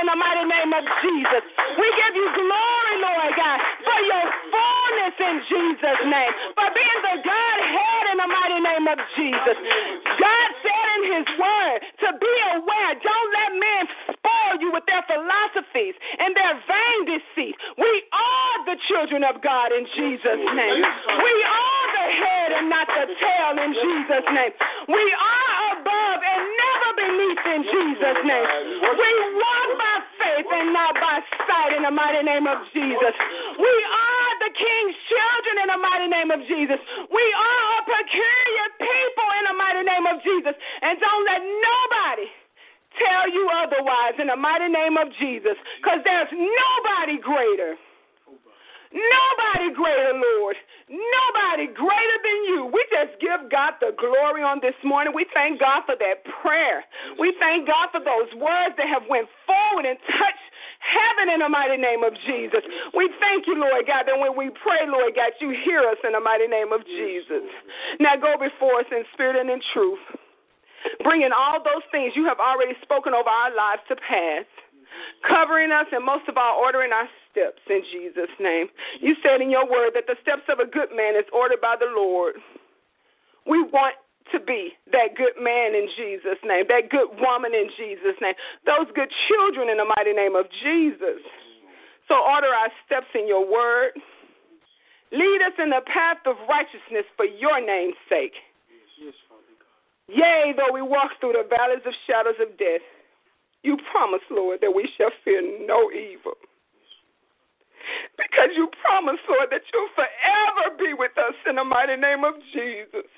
in 0.00 0.06
the 0.08 0.16
mighty 0.16 0.48
name 0.48 0.72
of 0.72 0.84
Jesus. 1.04 1.42
We 1.76 1.86
give 1.92 2.14
you 2.16 2.28
glory, 2.32 2.94
Lord 3.04 3.32
God, 3.36 3.58
for 3.84 4.00
your 4.00 4.26
fullness 4.48 5.16
in 5.20 5.36
Jesus' 5.44 6.02
name, 6.08 6.32
for 6.56 6.68
being 6.72 7.00
the 7.04 7.16
Godhead 7.20 8.04
in 8.12 8.16
the 8.16 8.30
mighty 8.32 8.60
name 8.64 8.86
of 8.88 8.98
Jesus. 9.12 9.56
God 10.16 10.48
said 10.64 10.86
in 10.96 11.02
his 11.20 11.28
word 11.36 11.78
to 12.00 12.08
be 12.16 12.34
aware, 12.56 12.90
don't 12.96 13.30
let 13.36 13.50
men 13.60 13.82
spoil 14.08 14.54
you 14.64 14.72
with 14.72 14.88
their 14.88 15.04
philosophies 15.04 15.94
and 16.16 16.32
their 16.32 16.56
vain 16.64 16.98
deceit. 17.04 17.54
We 17.76 17.92
are 18.16 18.56
the 18.72 18.76
children 18.88 19.20
of 19.28 19.44
God 19.44 19.68
in 19.76 19.84
Jesus' 19.84 20.44
name. 20.56 20.80
We 20.80 21.34
are 21.44 21.84
the 21.92 22.06
head 22.08 22.48
and 22.56 22.66
not 22.72 22.88
the 22.88 23.04
tail 23.20 23.52
in 23.60 23.70
Jesus' 23.76 24.28
name. 24.32 24.52
We 24.88 25.04
are 25.12 25.76
above 25.76 26.20
and 26.24 26.42
never 26.56 26.88
beneath 27.04 27.39
in 27.50 27.62
Jesus' 27.66 28.20
name. 28.22 28.48
We 28.80 29.10
walk 29.36 29.68
by 29.78 29.96
faith 30.22 30.48
and 30.50 30.72
not 30.72 30.94
by 30.94 31.18
sight 31.46 31.74
in 31.74 31.82
the 31.82 31.90
mighty 31.90 32.22
name 32.22 32.46
of 32.46 32.62
Jesus. 32.72 33.14
We 33.58 33.74
are 33.74 34.32
the 34.46 34.52
King's 34.54 34.96
children 35.10 35.54
in 35.66 35.68
the 35.74 35.80
mighty 35.82 36.08
name 36.08 36.30
of 36.30 36.40
Jesus. 36.46 36.78
We 37.10 37.24
are 37.34 37.66
a 37.78 37.82
peculiar 37.84 38.66
people 38.78 39.28
in 39.42 39.44
the 39.50 39.56
mighty 39.58 39.82
name 39.82 40.06
of 40.06 40.16
Jesus. 40.22 40.54
And 40.82 40.94
don't 41.02 41.24
let 41.26 41.42
nobody 41.42 42.26
tell 42.98 43.26
you 43.30 43.44
otherwise 43.54 44.14
in 44.18 44.26
the 44.26 44.38
mighty 44.38 44.68
name 44.70 44.98
of 44.98 45.08
Jesus, 45.18 45.54
because 45.78 46.02
there's 46.02 46.30
nobody 46.32 47.18
greater. 47.22 47.78
Nobody 48.90 49.70
greater, 49.70 50.18
Lord. 50.18 50.56
Nobody 50.90 51.70
greater 51.70 52.18
than 52.26 52.38
you. 52.50 52.66
We 52.66 52.82
just 52.90 53.14
give 53.22 53.46
God 53.46 53.78
the 53.78 53.94
glory 53.94 54.42
on 54.42 54.58
this 54.58 54.74
morning. 54.82 55.14
We 55.14 55.22
thank 55.30 55.62
God 55.62 55.86
for 55.86 55.94
that 55.94 56.26
prayer. 56.42 56.82
We 57.14 57.30
thank 57.38 57.70
God 57.70 57.94
for 57.94 58.02
those 58.02 58.26
words 58.34 58.74
that 58.74 58.90
have 58.90 59.06
went 59.06 59.30
forward 59.46 59.86
and 59.86 59.94
touched 60.18 60.46
heaven 60.82 61.30
in 61.30 61.46
the 61.46 61.48
mighty 61.48 61.78
name 61.78 62.02
of 62.02 62.10
Jesus. 62.26 62.66
We 62.90 63.06
thank 63.22 63.46
you, 63.46 63.54
Lord 63.54 63.86
God, 63.86 64.10
that 64.10 64.18
when 64.18 64.34
we 64.34 64.50
pray, 64.50 64.82
Lord 64.90 65.14
God, 65.14 65.30
you 65.38 65.54
hear 65.62 65.86
us 65.86 66.02
in 66.02 66.10
the 66.10 66.20
mighty 66.20 66.50
name 66.50 66.74
of 66.74 66.82
Jesus. 66.82 67.46
Now 68.02 68.18
go 68.18 68.34
before 68.34 68.82
us 68.82 68.90
in 68.90 69.06
spirit 69.14 69.38
and 69.38 69.46
in 69.46 69.62
truth, 69.70 70.02
bringing 71.06 71.30
all 71.30 71.62
those 71.62 71.86
things 71.94 72.18
you 72.18 72.26
have 72.26 72.42
already 72.42 72.74
spoken 72.82 73.14
over 73.14 73.30
our 73.30 73.54
lives 73.54 73.86
to 73.88 73.94
pass, 73.94 74.48
covering 75.22 75.70
us 75.70 75.86
and 75.94 76.02
most 76.02 76.26
of 76.26 76.34
all, 76.34 76.58
ordering 76.58 76.90
our 76.90 77.06
steps 77.30 77.62
in 77.68 77.82
Jesus' 77.92 78.32
name. 78.38 78.66
You 79.00 79.14
said 79.22 79.40
in 79.40 79.50
your 79.50 79.64
word 79.64 79.92
that 79.94 80.06
the 80.06 80.16
steps 80.22 80.44
of 80.48 80.58
a 80.58 80.66
good 80.66 80.90
man 80.94 81.16
is 81.16 81.26
ordered 81.32 81.60
by 81.60 81.76
the 81.78 81.88
Lord. 81.88 82.36
We 83.46 83.62
want 83.62 83.94
to 84.32 84.38
be 84.38 84.72
that 84.92 85.16
good 85.16 85.34
man 85.42 85.74
in 85.74 85.88
Jesus' 85.96 86.38
name, 86.44 86.66
that 86.68 86.90
good 86.90 87.10
woman 87.18 87.54
in 87.54 87.70
Jesus' 87.74 88.18
name, 88.20 88.34
those 88.66 88.86
good 88.94 89.10
children 89.26 89.68
in 89.68 89.78
the 89.78 89.88
mighty 89.96 90.12
name 90.12 90.36
of 90.36 90.46
Jesus. 90.62 91.22
So 92.06 92.14
order 92.14 92.50
our 92.50 92.70
steps 92.86 93.10
in 93.14 93.26
your 93.26 93.42
word. 93.42 93.92
Lead 95.12 95.42
us 95.42 95.54
in 95.58 95.70
the 95.70 95.82
path 95.86 96.22
of 96.26 96.36
righteousness 96.48 97.06
for 97.16 97.26
your 97.26 97.58
name's 97.58 97.98
sake. 98.08 98.34
Yea, 100.06 100.54
though 100.56 100.74
we 100.74 100.82
walk 100.82 101.12
through 101.20 101.34
the 101.38 101.46
valleys 101.46 101.82
of 101.86 101.94
shadows 102.06 102.38
of 102.42 102.58
death, 102.58 102.82
you 103.62 103.76
promise, 103.90 104.22
Lord, 104.30 104.58
that 104.62 104.74
we 104.74 104.88
shall 104.96 105.10
fear 105.24 105.42
no 105.66 105.90
evil. 105.90 106.34
Because 108.16 108.50
you 108.56 108.68
promise, 108.82 109.20
Lord, 109.28 109.48
that 109.50 109.62
you'll 109.72 109.94
forever 109.96 110.76
be 110.78 110.94
with 110.94 111.16
us 111.18 111.34
in 111.48 111.56
the 111.56 111.64
mighty 111.64 111.96
name 111.96 112.24
of 112.24 112.34
Jesus. 112.52 113.08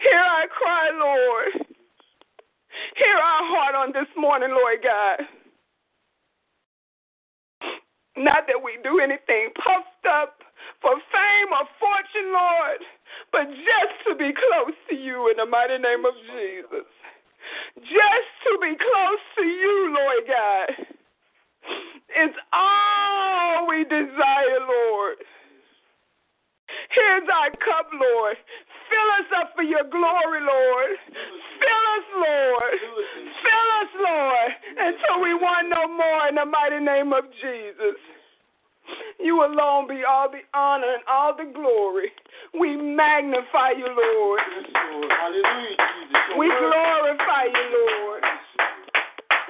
Hear 0.00 0.18
our 0.20 0.48
cry, 0.48 0.90
Lord. 0.94 1.66
Hear 2.96 3.16
our 3.16 3.44
heart 3.46 3.74
on 3.74 3.92
this 3.92 4.08
morning, 4.16 4.50
Lord 4.50 4.80
God. 4.82 5.26
Not 8.16 8.46
that 8.48 8.58
we 8.62 8.78
do 8.82 8.98
anything 9.00 9.50
puffed 9.54 10.06
up 10.10 10.42
for 10.82 10.94
fame 11.12 11.50
or 11.54 11.66
fortune, 11.78 12.32
Lord, 12.34 12.82
but 13.32 13.46
just 13.46 13.94
to 14.08 14.14
be 14.16 14.32
close 14.34 14.74
to 14.90 14.96
you 14.96 15.30
in 15.30 15.38
the 15.38 15.46
mighty 15.46 15.78
name 15.78 16.04
of 16.04 16.14
Jesus. 16.34 16.86
Just 17.78 18.30
to 18.50 18.58
be 18.60 18.74
close 18.74 19.24
to 19.38 19.44
you, 19.44 19.94
Lord 19.94 20.24
God. 20.26 20.70
It's 22.08 22.38
all 22.52 23.68
we 23.68 23.84
desire, 23.84 24.60
Lord. 24.64 25.16
Here's 26.90 27.28
our 27.28 27.50
cup, 27.50 27.92
Lord. 27.92 28.36
Fill 28.88 29.10
us 29.20 29.28
up 29.40 29.52
for 29.54 29.62
your 29.62 29.84
glory, 29.84 30.40
Lord. 30.40 30.96
Fill 31.12 31.84
us, 31.96 32.08
Lord. 32.16 32.76
Fill 33.44 33.68
us, 33.80 33.92
Lord, 34.00 34.50
until 34.78 35.20
we 35.22 35.34
want 35.34 35.68
no 35.68 35.88
more 35.88 36.28
in 36.28 36.34
the 36.36 36.46
mighty 36.46 36.80
name 36.80 37.12
of 37.12 37.24
Jesus. 37.40 38.00
You 39.20 39.44
alone 39.44 39.86
be 39.88 40.02
all 40.08 40.30
the 40.30 40.40
honor 40.54 40.88
and 40.88 41.02
all 41.10 41.36
the 41.36 41.52
glory. 41.52 42.08
We 42.58 42.76
magnify 42.76 43.76
you, 43.76 43.84
Lord. 43.84 44.40
We 46.38 46.48
glorify 46.48 47.44
you, 47.52 47.64
Lord. 47.76 48.22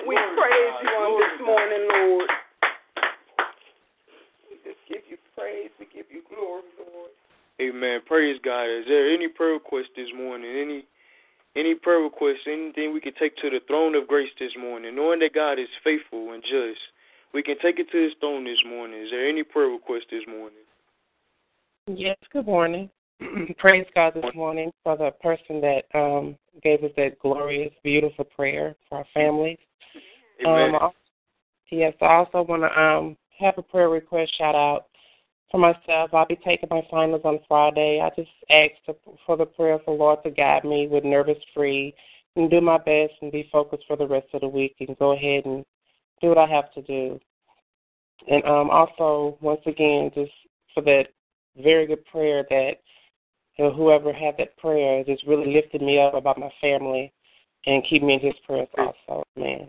We 0.09 0.17
praise 0.17 0.75
you 0.83 0.89
on 0.89 1.11
this 1.23 1.47
morning, 1.47 1.89
Lord. 1.89 2.31
We 4.51 4.57
just 4.65 4.81
give 4.89 5.03
you 5.09 5.19
praise. 5.37 5.71
We 5.79 5.87
give 5.95 6.07
you 6.11 6.23
glory, 6.29 6.63
Lord. 6.79 7.11
Amen. 7.61 8.01
Praise 8.19 8.41
God. 8.45 8.65
Is 8.65 8.85
there 8.89 9.15
any 9.15 9.29
prayer 9.29 9.53
request 9.53 9.91
this 9.95 10.09
morning? 10.17 10.51
Any 10.51 10.85
any 11.55 11.77
prayer 11.77 12.01
request, 12.01 12.41
anything 12.49 12.93
we 12.93 13.01
can 13.01 13.13
take 13.15 13.37
to 13.37 13.49
the 13.49 13.61
throne 13.69 13.95
of 13.95 14.09
grace 14.09 14.31
this 14.41 14.51
morning, 14.59 14.97
knowing 14.97 15.21
that 15.21 15.37
God 15.37 15.53
is 15.53 15.69
faithful 15.85 16.33
and 16.33 16.43
just. 16.43 16.81
We 17.33 17.45
can 17.45 17.55
take 17.63 17.79
it 17.79 17.89
to 17.93 18.03
his 18.03 18.15
throne 18.19 18.43
this 18.43 18.59
morning. 18.69 19.01
Is 19.03 19.11
there 19.13 19.29
any 19.29 19.45
prayer 19.45 19.69
request 19.69 20.07
this 20.11 20.25
morning? 20.27 20.67
Yes, 21.87 22.17
good 22.33 22.47
morning. 22.47 22.91
Praise 23.59 23.87
God 23.95 24.15
this 24.15 24.35
morning 24.35 24.73
for 24.83 24.97
the 24.97 25.13
person 25.23 25.61
that 25.61 25.83
um, 25.95 26.37
gave 26.61 26.83
us 26.83 26.91
that 26.97 27.21
glorious, 27.21 27.73
beautiful 27.85 28.25
prayer 28.25 28.75
for 28.89 28.99
our 28.99 29.07
families. 29.15 29.59
Amen. 30.45 30.75
Um, 30.75 30.91
yes, 31.71 31.95
I 32.03 32.15
also 32.17 32.43
want 32.43 32.63
to 32.63 32.81
um, 32.81 33.17
have 33.39 33.55
a 33.59 33.63
prayer 33.63 33.89
request 33.89 34.37
shout 34.37 34.57
out 34.57 34.87
for 35.51 35.59
myself. 35.59 36.13
I'll 36.13 36.27
be 36.27 36.39
taking 36.45 36.69
my 36.71 36.83
finals 36.91 37.23
on 37.25 37.41
Friday. 37.49 38.01
I 38.01 38.11
just 38.15 38.31
asked 38.51 38.99
for 39.27 39.37
the 39.37 39.47
prayer 39.47 39.79
the 39.85 39.93
Lord 39.93 40.23
to 40.25 40.31
guide 40.31 40.65
me 40.65 40.89
with 40.89 41.05
nervous 41.05 41.39
free 41.55 41.95
and 42.37 42.51
do 42.51 42.61
my 42.61 42.79
best 42.79 43.15
and 43.23 43.33
be 43.33 43.49
focused 43.51 43.85
for 43.87 43.97
the 43.97 44.07
rest 44.07 44.29
of 44.35 44.43
the 44.43 44.49
week 44.49 44.77
and 44.81 44.99
go 44.99 45.13
ahead 45.13 45.45
and 45.45 45.65
do 46.21 46.29
what 46.29 46.39
I 46.39 46.47
have 46.47 46.73
to 46.75 46.83
do. 46.83 47.19
And 48.31 48.45
um, 48.45 48.71
also, 48.71 49.39
once 49.41 49.61
again, 49.67 50.11
just 50.15 50.33
for 50.75 50.83
that 50.83 51.09
very 51.57 51.87
good 51.87 52.05
prayer 52.07 52.45
that 52.51 52.73
you 53.57 53.65
know, 53.65 53.73
whoever 53.73 54.13
had 54.13 54.37
that 54.39 54.57
prayer 54.59 55.03
just 55.05 55.27
really 55.27 55.53
lifted 55.53 55.83
me 55.83 56.01
up 56.01 56.15
about 56.15 56.39
my 56.39 56.51
family 56.61 57.13
and 57.67 57.85
keep 57.89 58.03
me 58.03 58.15
in 58.15 58.21
his 58.21 58.35
prayers 58.47 58.69
also, 58.79 59.25
man. 59.37 59.69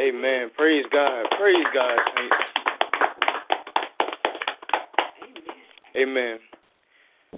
Amen. 0.00 0.50
Praise 0.56 0.84
God. 0.90 1.26
Praise 1.38 1.66
God. 1.74 1.98
Amen. 5.96 6.38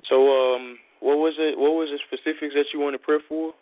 So, 0.08 0.28
um, 0.28 0.78
what 1.00 1.16
was 1.16 1.34
it? 1.38 1.58
What 1.58 1.72
was 1.72 1.88
the 1.90 1.98
specifics 2.06 2.54
that 2.54 2.66
you 2.72 2.80
want 2.80 2.94
to 2.94 2.98
pray 2.98 3.18
for? 3.28 3.52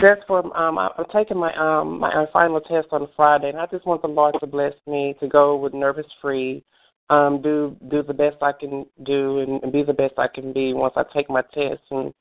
Just 0.00 0.26
for 0.26 0.44
um, 0.56 0.78
I'm 0.78 0.90
taking 1.12 1.38
my 1.38 1.54
um 1.56 2.00
my 2.00 2.26
final 2.32 2.60
test 2.60 2.88
on 2.92 3.08
Friday, 3.16 3.48
and 3.48 3.58
I 3.58 3.66
just 3.66 3.86
want 3.86 4.02
the 4.02 4.08
Lord 4.08 4.36
to 4.40 4.46
bless 4.46 4.74
me 4.86 5.14
to 5.20 5.28
go 5.28 5.56
with 5.56 5.72
nervous 5.72 6.06
free, 6.20 6.62
um, 7.08 7.40
do 7.40 7.76
do 7.90 8.02
the 8.02 8.12
best 8.12 8.36
I 8.42 8.52
can 8.52 8.84
do, 9.04 9.40
and, 9.40 9.62
and 9.62 9.72
be 9.72 9.82
the 9.82 9.94
best 9.94 10.14
I 10.18 10.28
can 10.28 10.52
be 10.52 10.74
once 10.74 10.94
I 10.96 11.04
take 11.14 11.30
my 11.30 11.42
test, 11.54 11.80
and 11.90 12.12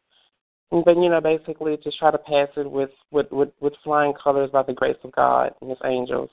and 0.72 0.86
then 0.86 1.02
you 1.02 1.10
know 1.10 1.20
basically 1.20 1.78
just 1.84 2.00
try 2.00 2.12
to 2.12 2.18
pass 2.18 2.48
it 2.56 2.70
with 2.70 2.92
with 3.12 3.30
with, 3.32 3.50
with 3.60 3.74
flying 3.84 4.14
colors 4.14 4.52
by 4.52 4.64
the 4.64 4.74
grace 4.74 4.98
of 5.04 5.12
God 5.12 5.52
and 5.60 5.70
His 5.70 5.80
angels. 5.84 6.30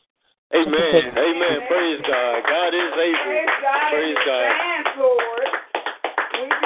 Amen. 0.54 0.68
Amen. 0.68 1.58
Praise 1.66 2.00
God. 2.06 2.42
God 2.44 2.68
is 2.68 2.92
able. 2.92 3.24
Praise 3.24 3.48
God. 3.62 3.90
Praise 3.90 4.16
in 4.16 4.26
God. 4.26 5.31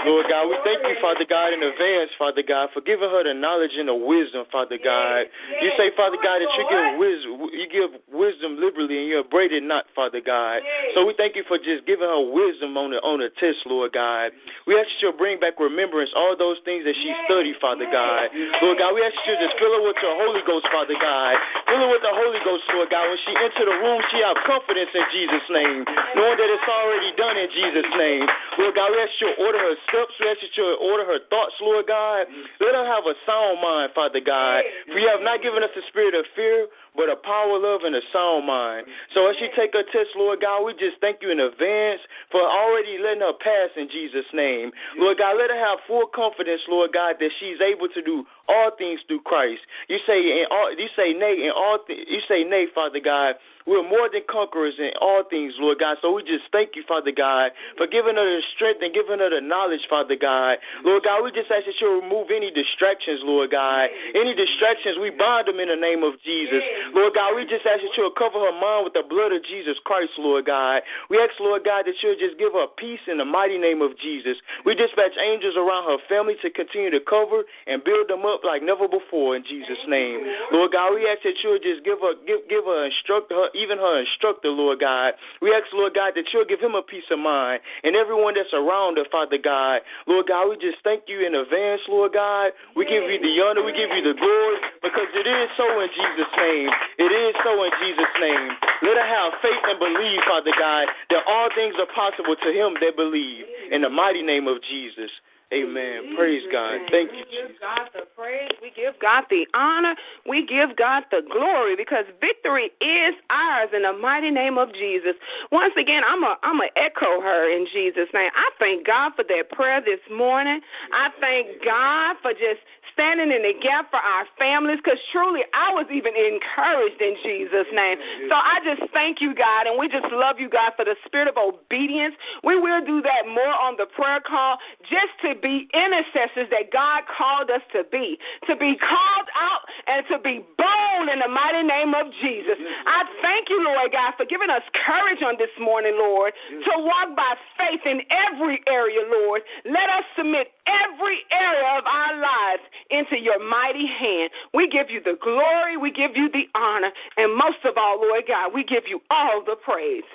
Lord. 0.06 0.26
We 0.26 0.26
give 0.26 0.26
Lord 0.26 0.26
Lord 0.26 0.32
God, 0.32 0.50
we 0.50 0.58
thank 0.66 0.82
you, 0.82 0.96
Father 0.98 1.22
God, 1.22 1.54
in 1.54 1.62
advance, 1.62 2.10
Father 2.18 2.42
God, 2.42 2.74
for 2.74 2.82
giving 2.82 3.06
her 3.06 3.22
the 3.22 3.30
knowledge 3.30 3.78
and 3.78 3.86
the 3.86 3.94
wisdom, 3.94 4.42
Father 4.50 4.74
God. 4.74 5.30
You 5.62 5.70
say, 5.78 5.94
Father 5.94 6.18
God, 6.18 6.42
that 6.42 6.50
you 6.58 6.64
give 6.66 6.86
wisdom, 6.98 7.30
you 7.54 7.66
give 7.70 7.90
wisdom 8.10 8.58
liberally, 8.58 8.98
and 8.98 9.06
you 9.06 9.22
upbraid 9.22 9.54
it 9.54 9.62
not, 9.62 9.86
Father 9.94 10.18
God. 10.18 10.66
So 10.98 11.06
we 11.06 11.14
thank 11.14 11.38
you 11.38 11.46
for 11.46 11.62
just 11.62 11.86
giving 11.86 12.10
her 12.10 12.24
wisdom 12.26 12.74
on 12.74 12.90
the 12.90 12.98
on 13.06 13.22
the 13.22 13.30
test, 13.38 13.62
Lord 13.70 13.94
God. 13.94 14.34
We 14.66 14.74
ask 14.74 14.90
you 14.98 15.12
to 15.12 15.14
bring 15.14 15.38
back 15.38 15.62
remembrance 15.62 16.10
all 16.18 16.34
those 16.34 16.58
things 16.66 16.82
that 16.90 16.98
she 16.98 17.10
studied, 17.30 17.62
Father 17.62 17.86
God. 17.86 18.26
Lord 18.66 18.82
God, 18.82 18.98
we 18.98 19.06
ask 19.06 19.14
you 19.30 19.38
to 19.38 19.40
just 19.46 19.54
fill 19.62 19.78
her 19.78 19.82
with 19.86 20.00
your 20.02 20.16
Holy 20.26 20.42
Ghost, 20.42 20.66
Father 20.74 20.98
God. 20.98 21.38
Fill 21.70 21.86
her 21.86 21.90
with 21.92 22.02
the 22.02 22.10
Holy 22.10 22.42
Ghost, 22.42 22.66
Lord 22.74 22.90
God. 22.90 23.06
When 23.06 23.20
she 23.22 23.30
enter 23.38 23.62
the 23.62 23.78
room, 23.78 24.02
she 24.10 24.18
have 24.26 24.34
confidence 24.42 24.90
in 24.90 25.06
Jesus' 25.14 25.46
name, 25.54 25.86
knowing 26.18 26.34
that 26.34 26.50
it's 26.50 26.66
already 26.66 27.14
done 27.14 27.38
in 27.38 27.46
Jesus' 27.54 27.90
name. 27.94 28.26
Lord 28.58 28.74
God, 28.74 28.90
we 28.90 28.98
ask 28.98 29.14
you 29.22 29.30
to 29.30 29.36
order 29.38 29.60
her 29.60 29.76
ask 29.96 30.42
you 30.42 30.50
to 30.60 30.64
order 30.82 31.04
her 31.04 31.20
thoughts, 31.30 31.56
Lord 31.60 31.86
God. 31.86 32.26
Let 32.60 32.74
her 32.76 32.86
have 32.86 33.04
a 33.08 33.14
sound 33.24 33.60
mind, 33.62 33.92
Father 33.94 34.20
God. 34.20 34.62
For 34.92 34.98
you 34.98 35.08
have 35.08 35.22
not 35.24 35.42
given 35.42 35.62
us 35.62 35.72
the 35.74 35.82
spirit 35.88 36.14
of 36.14 36.24
fear, 36.36 36.68
but 36.96 37.12
a 37.12 37.16
power, 37.16 37.60
love, 37.60 37.84
and 37.84 37.94
a 37.94 38.04
sound 38.12 38.48
mind. 38.48 38.88
So 39.12 39.28
as 39.28 39.36
she 39.38 39.48
take 39.54 39.72
her 39.76 39.84
test, 39.92 40.16
Lord 40.16 40.40
God, 40.40 40.64
we 40.64 40.72
just 40.74 40.98
thank 41.00 41.20
you 41.20 41.30
in 41.30 41.38
advance 41.38 42.00
for 42.32 42.40
already 42.40 42.98
letting 42.98 43.22
her 43.22 43.36
pass 43.36 43.70
in 43.76 43.88
Jesus' 43.92 44.26
name. 44.32 44.72
Lord 44.96 45.18
God, 45.20 45.36
let 45.36 45.50
her 45.50 45.60
have 45.60 45.84
full 45.86 46.08
confidence, 46.08 46.62
Lord 46.68 46.92
God, 46.92 47.16
that 47.20 47.30
she's 47.38 47.60
able 47.60 47.88
to 47.92 48.00
do 48.02 48.24
all 48.48 48.70
things 48.78 49.00
through 49.06 49.20
Christ. 49.22 49.60
You 49.88 49.98
say 50.06 50.18
in 50.18 50.46
all, 50.50 50.72
you 50.72 50.88
say 50.96 51.12
nay 51.12 51.36
in 51.44 51.52
all, 51.54 51.78
th- 51.86 52.06
you 52.08 52.20
say 52.28 52.44
nay, 52.44 52.66
Father 52.74 53.00
God. 53.00 53.36
We're 53.66 53.82
more 53.82 54.06
than 54.06 54.22
conquerors 54.30 54.78
in 54.78 54.94
all 55.02 55.26
things, 55.26 55.58
Lord 55.58 55.82
God. 55.82 55.98
So 55.98 56.14
we 56.14 56.22
just 56.22 56.46
thank 56.54 56.78
you, 56.78 56.86
Father 56.86 57.10
God, 57.10 57.50
for 57.74 57.90
giving 57.90 58.14
her 58.14 58.22
the 58.22 58.38
strength 58.54 58.78
and 58.78 58.94
giving 58.94 59.18
her 59.18 59.26
the 59.26 59.42
knowledge, 59.42 59.82
Father 59.90 60.14
God. 60.14 60.62
Lord 60.86 61.02
God, 61.02 61.26
we 61.26 61.34
just 61.34 61.50
ask 61.50 61.66
that 61.66 61.74
you 61.82 61.98
remove 61.98 62.30
any 62.30 62.54
distractions, 62.54 63.26
Lord 63.26 63.50
God. 63.50 63.90
Any 64.14 64.38
distractions, 64.38 65.02
we 65.02 65.10
bind 65.10 65.50
them 65.50 65.58
in 65.58 65.66
the 65.66 65.74
name 65.74 66.06
of 66.06 66.14
Jesus. 66.22 66.62
Lord 66.94 67.14
God, 67.14 67.34
we 67.34 67.42
just 67.48 67.66
ask 67.66 67.82
that 67.82 67.94
you'll 67.96 68.14
cover 68.14 68.38
her 68.38 68.54
mind 68.54 68.86
with 68.86 68.94
the 68.94 69.06
blood 69.06 69.32
of 69.32 69.42
Jesus 69.46 69.78
Christ, 69.82 70.14
Lord 70.18 70.46
God. 70.46 70.82
We 71.10 71.18
ask, 71.18 71.34
Lord 71.40 71.64
God, 71.64 71.86
that 71.86 71.96
you'll 72.02 72.18
just 72.18 72.38
give 72.38 72.52
her 72.52 72.66
peace 72.78 73.02
in 73.08 73.18
the 73.18 73.26
mighty 73.26 73.58
name 73.58 73.82
of 73.82 73.96
Jesus. 73.98 74.38
We 74.62 74.74
dispatch 74.74 75.16
angels 75.18 75.56
around 75.56 75.88
her 75.90 75.98
family 76.06 76.36
to 76.42 76.50
continue 76.50 76.90
to 76.92 77.02
cover 77.02 77.42
and 77.66 77.82
build 77.82 78.10
them 78.10 78.26
up 78.26 78.44
like 78.44 78.62
never 78.62 78.86
before 78.86 79.34
in 79.34 79.42
Jesus' 79.42 79.82
name. 79.88 80.22
Lord 80.52 80.72
God, 80.74 80.94
we 80.94 81.06
ask 81.08 81.22
that 81.24 81.38
you'll 81.42 81.62
just 81.62 81.82
give 81.82 81.98
her 82.02 82.14
give 82.26 82.44
give 82.46 82.64
her 82.66 82.86
instruct 82.86 83.32
her 83.32 83.48
even 83.54 83.78
her 83.78 84.02
instructor, 84.02 84.50
Lord 84.50 84.80
God. 84.80 85.14
We 85.40 85.50
ask, 85.54 85.66
Lord 85.72 85.94
God, 85.94 86.14
that 86.14 86.28
you'll 86.32 86.48
give 86.48 86.60
him 86.60 86.74
a 86.74 86.82
peace 86.82 87.06
of 87.10 87.18
mind 87.18 87.62
and 87.82 87.96
everyone 87.96 88.34
that's 88.34 88.52
around 88.52 88.98
her, 88.98 89.08
Father 89.10 89.38
God. 89.38 89.82
Lord 90.06 90.26
God, 90.28 90.50
we 90.50 90.56
just 90.58 90.82
thank 90.84 91.08
you 91.08 91.24
in 91.24 91.34
advance, 91.34 91.82
Lord 91.88 92.12
God. 92.12 92.52
We 92.74 92.84
give 92.84 93.04
you 93.04 93.18
the 93.18 93.34
honor, 93.42 93.64
we 93.64 93.72
give 93.72 93.90
you 93.90 94.02
the 94.02 94.16
glory, 94.16 94.56
because 94.82 95.10
it 95.14 95.26
is 95.26 95.48
so 95.56 95.66
in 95.80 95.88
Jesus' 95.90 96.32
name. 96.36 96.70
It 96.98 97.12
is 97.12 97.34
so 97.44 97.52
in 97.64 97.72
Jesus' 97.80 98.14
name. 98.20 98.50
Let 98.82 98.96
her 98.96 99.08
have 99.08 99.36
faith 99.40 99.64
and 99.68 99.78
believe, 99.78 100.20
Father 100.28 100.52
God, 100.56 100.88
that 101.10 101.22
all 101.28 101.48
things 101.54 101.74
are 101.78 101.90
possible 101.92 102.36
to 102.36 102.50
him 102.52 102.76
that 102.80 102.96
believe. 102.96 103.44
In 103.72 103.82
the 103.82 103.90
mighty 103.90 104.22
name 104.22 104.48
of 104.48 104.62
Jesus. 104.62 105.10
Amen. 105.54 106.16
Praise 106.18 106.42
God. 106.50 106.90
Thank 106.90 107.14
you, 107.14 107.22
We 107.22 107.30
give 107.30 107.54
Jesus. 107.54 107.62
God 107.62 107.86
the 107.94 108.02
praise. 108.18 108.50
We 108.58 108.74
give 108.74 108.98
God 108.98 109.30
the 109.30 109.46
honor. 109.54 109.94
We 110.26 110.42
give 110.42 110.74
God 110.74 111.04
the 111.14 111.22
glory 111.22 111.76
because 111.78 112.02
victory 112.18 112.74
is 112.82 113.14
ours 113.30 113.70
in 113.70 113.86
the 113.86 113.94
mighty 113.94 114.34
name 114.34 114.58
of 114.58 114.74
Jesus. 114.74 115.14
Once 115.52 115.72
again, 115.78 116.02
I'm 116.02 116.24
a 116.24 116.34
I'm 116.42 116.58
a 116.58 116.66
echo 116.74 117.22
her 117.22 117.46
in 117.46 117.62
Jesus' 117.70 118.10
name. 118.10 118.30
I 118.34 118.50
thank 118.58 118.86
God 118.90 119.12
for 119.14 119.22
that 119.22 119.54
prayer 119.54 119.78
this 119.78 120.02
morning. 120.10 120.58
I 120.90 121.14
thank 121.22 121.62
God 121.62 122.16
for 122.26 122.34
just 122.34 122.66
standing 122.96 123.28
in 123.28 123.44
the 123.44 123.52
gap 123.60 123.92
for 123.92 124.00
our 124.00 124.24
families 124.40 124.80
because 124.80 124.96
truly 125.12 125.44
I 125.52 125.76
was 125.76 125.84
even 125.92 126.16
encouraged 126.16 126.96
in 126.96 127.12
Jesus' 127.20 127.68
name. 127.76 128.00
So 128.32 128.34
I 128.34 128.64
just 128.64 128.88
thank 128.96 129.20
you, 129.20 129.36
God, 129.36 129.68
and 129.68 129.76
we 129.76 129.92
just 129.92 130.08
love 130.08 130.40
you, 130.40 130.48
God, 130.48 130.72
for 130.80 130.88
the 130.88 130.96
spirit 131.04 131.28
of 131.28 131.36
obedience. 131.36 132.16
We 132.40 132.56
will 132.56 132.80
do 132.80 133.04
that 133.04 133.28
more 133.28 133.52
on 133.52 133.76
the 133.76 133.84
prayer 133.84 134.24
call 134.24 134.56
just 134.88 135.12
to 135.28 135.36
be 135.36 135.68
intercessors 135.76 136.48
that 136.48 136.72
God 136.72 137.04
called 137.04 137.52
us 137.52 137.60
to 137.76 137.84
be, 137.92 138.16
to 138.48 138.56
be 138.56 138.80
called 138.80 139.28
out 139.36 139.68
and 139.84 140.00
to 140.08 140.16
be 140.16 140.40
bold 140.56 141.06
in 141.12 141.20
the 141.20 141.28
mighty 141.28 141.68
name 141.68 141.92
of 141.92 142.08
Jesus. 142.24 142.56
I 142.88 143.04
thank 143.20 143.52
you, 143.52 143.60
Lord 143.60 143.92
God, 143.92 144.16
for 144.16 144.24
giving 144.24 144.48
us 144.48 144.64
courage 144.72 145.20
on 145.20 145.36
this 145.36 145.52
morning, 145.60 146.00
Lord, 146.00 146.32
to 146.32 146.72
walk 146.80 147.12
by 147.12 147.36
faith 147.60 147.84
in 147.84 148.00
every 148.08 148.64
area, 148.64 149.04
Lord. 149.04 149.44
Let 149.68 149.92
us 149.92 150.08
submit 150.16 150.55
every 150.66 151.22
area 151.30 151.78
of 151.78 151.84
our 151.86 152.20
lives 152.20 152.62
into 152.90 153.16
your 153.22 153.38
mighty 153.38 153.86
hand. 153.86 154.30
We 154.54 154.68
give 154.68 154.90
you 154.90 155.00
the 155.02 155.16
glory, 155.22 155.76
we 155.76 155.90
give 155.90 156.12
you 156.14 156.28
the 156.30 156.44
honor, 156.58 156.90
and 157.16 157.36
most 157.36 157.64
of 157.64 157.74
all, 157.76 158.00
Lord 158.00 158.24
God, 158.28 158.52
we 158.54 158.64
give 158.64 158.84
you 158.88 159.00
all 159.10 159.42
the 159.44 159.56
praise, 159.56 160.06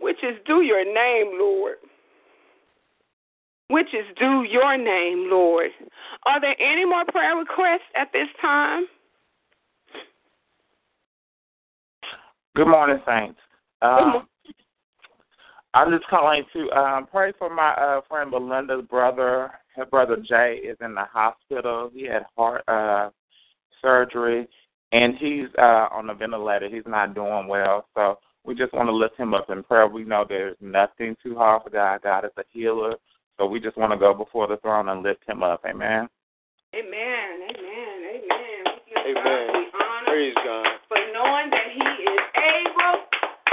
which 0.00 0.18
is 0.22 0.36
due 0.46 0.62
your 0.62 0.84
name, 0.84 1.38
Lord. 1.38 1.76
Which 3.68 3.94
is 3.94 4.04
due 4.18 4.44
your 4.50 4.76
name, 4.76 5.30
Lord. 5.30 5.70
Are 6.26 6.40
there 6.40 6.56
any 6.60 6.84
more 6.84 7.04
prayer 7.06 7.36
requests 7.36 7.88
at 7.94 8.12
this 8.12 8.28
time? 8.40 8.84
Good 12.54 12.68
morning, 12.68 13.00
Saints. 13.06 13.38
Good 13.80 13.88
Um, 13.88 14.28
I'm 15.74 15.90
just 15.90 16.06
calling 16.08 16.44
to 16.52 16.70
um, 16.72 17.06
pray 17.10 17.32
for 17.38 17.52
my 17.52 17.72
uh, 17.72 18.00
friend 18.08 18.30
Belinda's 18.30 18.84
brother. 18.88 19.50
Her 19.74 19.86
brother 19.86 20.16
Jay 20.16 20.60
is 20.62 20.76
in 20.84 20.94
the 20.94 21.04
hospital. 21.04 21.90
He 21.94 22.04
had 22.04 22.26
heart 22.36 22.62
uh, 22.68 23.10
surgery, 23.80 24.46
and 24.92 25.14
he's 25.16 25.46
uh, 25.58 25.88
on 25.90 26.10
a 26.10 26.14
ventilator. 26.14 26.68
He's 26.68 26.82
not 26.86 27.14
doing 27.14 27.46
well, 27.46 27.86
so 27.94 28.18
we 28.44 28.54
just 28.54 28.74
want 28.74 28.88
to 28.88 28.94
lift 28.94 29.16
him 29.16 29.32
up 29.32 29.48
in 29.48 29.62
prayer. 29.62 29.86
We 29.86 30.04
know 30.04 30.26
there's 30.28 30.56
nothing 30.60 31.16
too 31.22 31.36
hard 31.36 31.62
for 31.62 31.70
God. 31.70 32.02
God 32.02 32.26
is 32.26 32.32
a 32.36 32.44
healer, 32.52 32.96
so 33.38 33.46
we 33.46 33.58
just 33.58 33.78
want 33.78 33.92
to 33.92 33.98
go 33.98 34.12
before 34.12 34.46
the 34.46 34.58
throne 34.58 34.90
and 34.90 35.02
lift 35.02 35.24
him 35.26 35.42
up. 35.42 35.62
Amen. 35.64 36.08
Amen, 36.74 37.48
amen, 37.48 37.98
amen. 38.08 38.62
Amen. 39.04 39.66
God 39.72 40.04
Praise 40.06 40.34
God. 40.44 40.66
for 40.88 40.98
knowing 41.12 41.50
that 41.50 41.68
He 41.72 41.80
is 41.80 42.24
able 42.36 42.96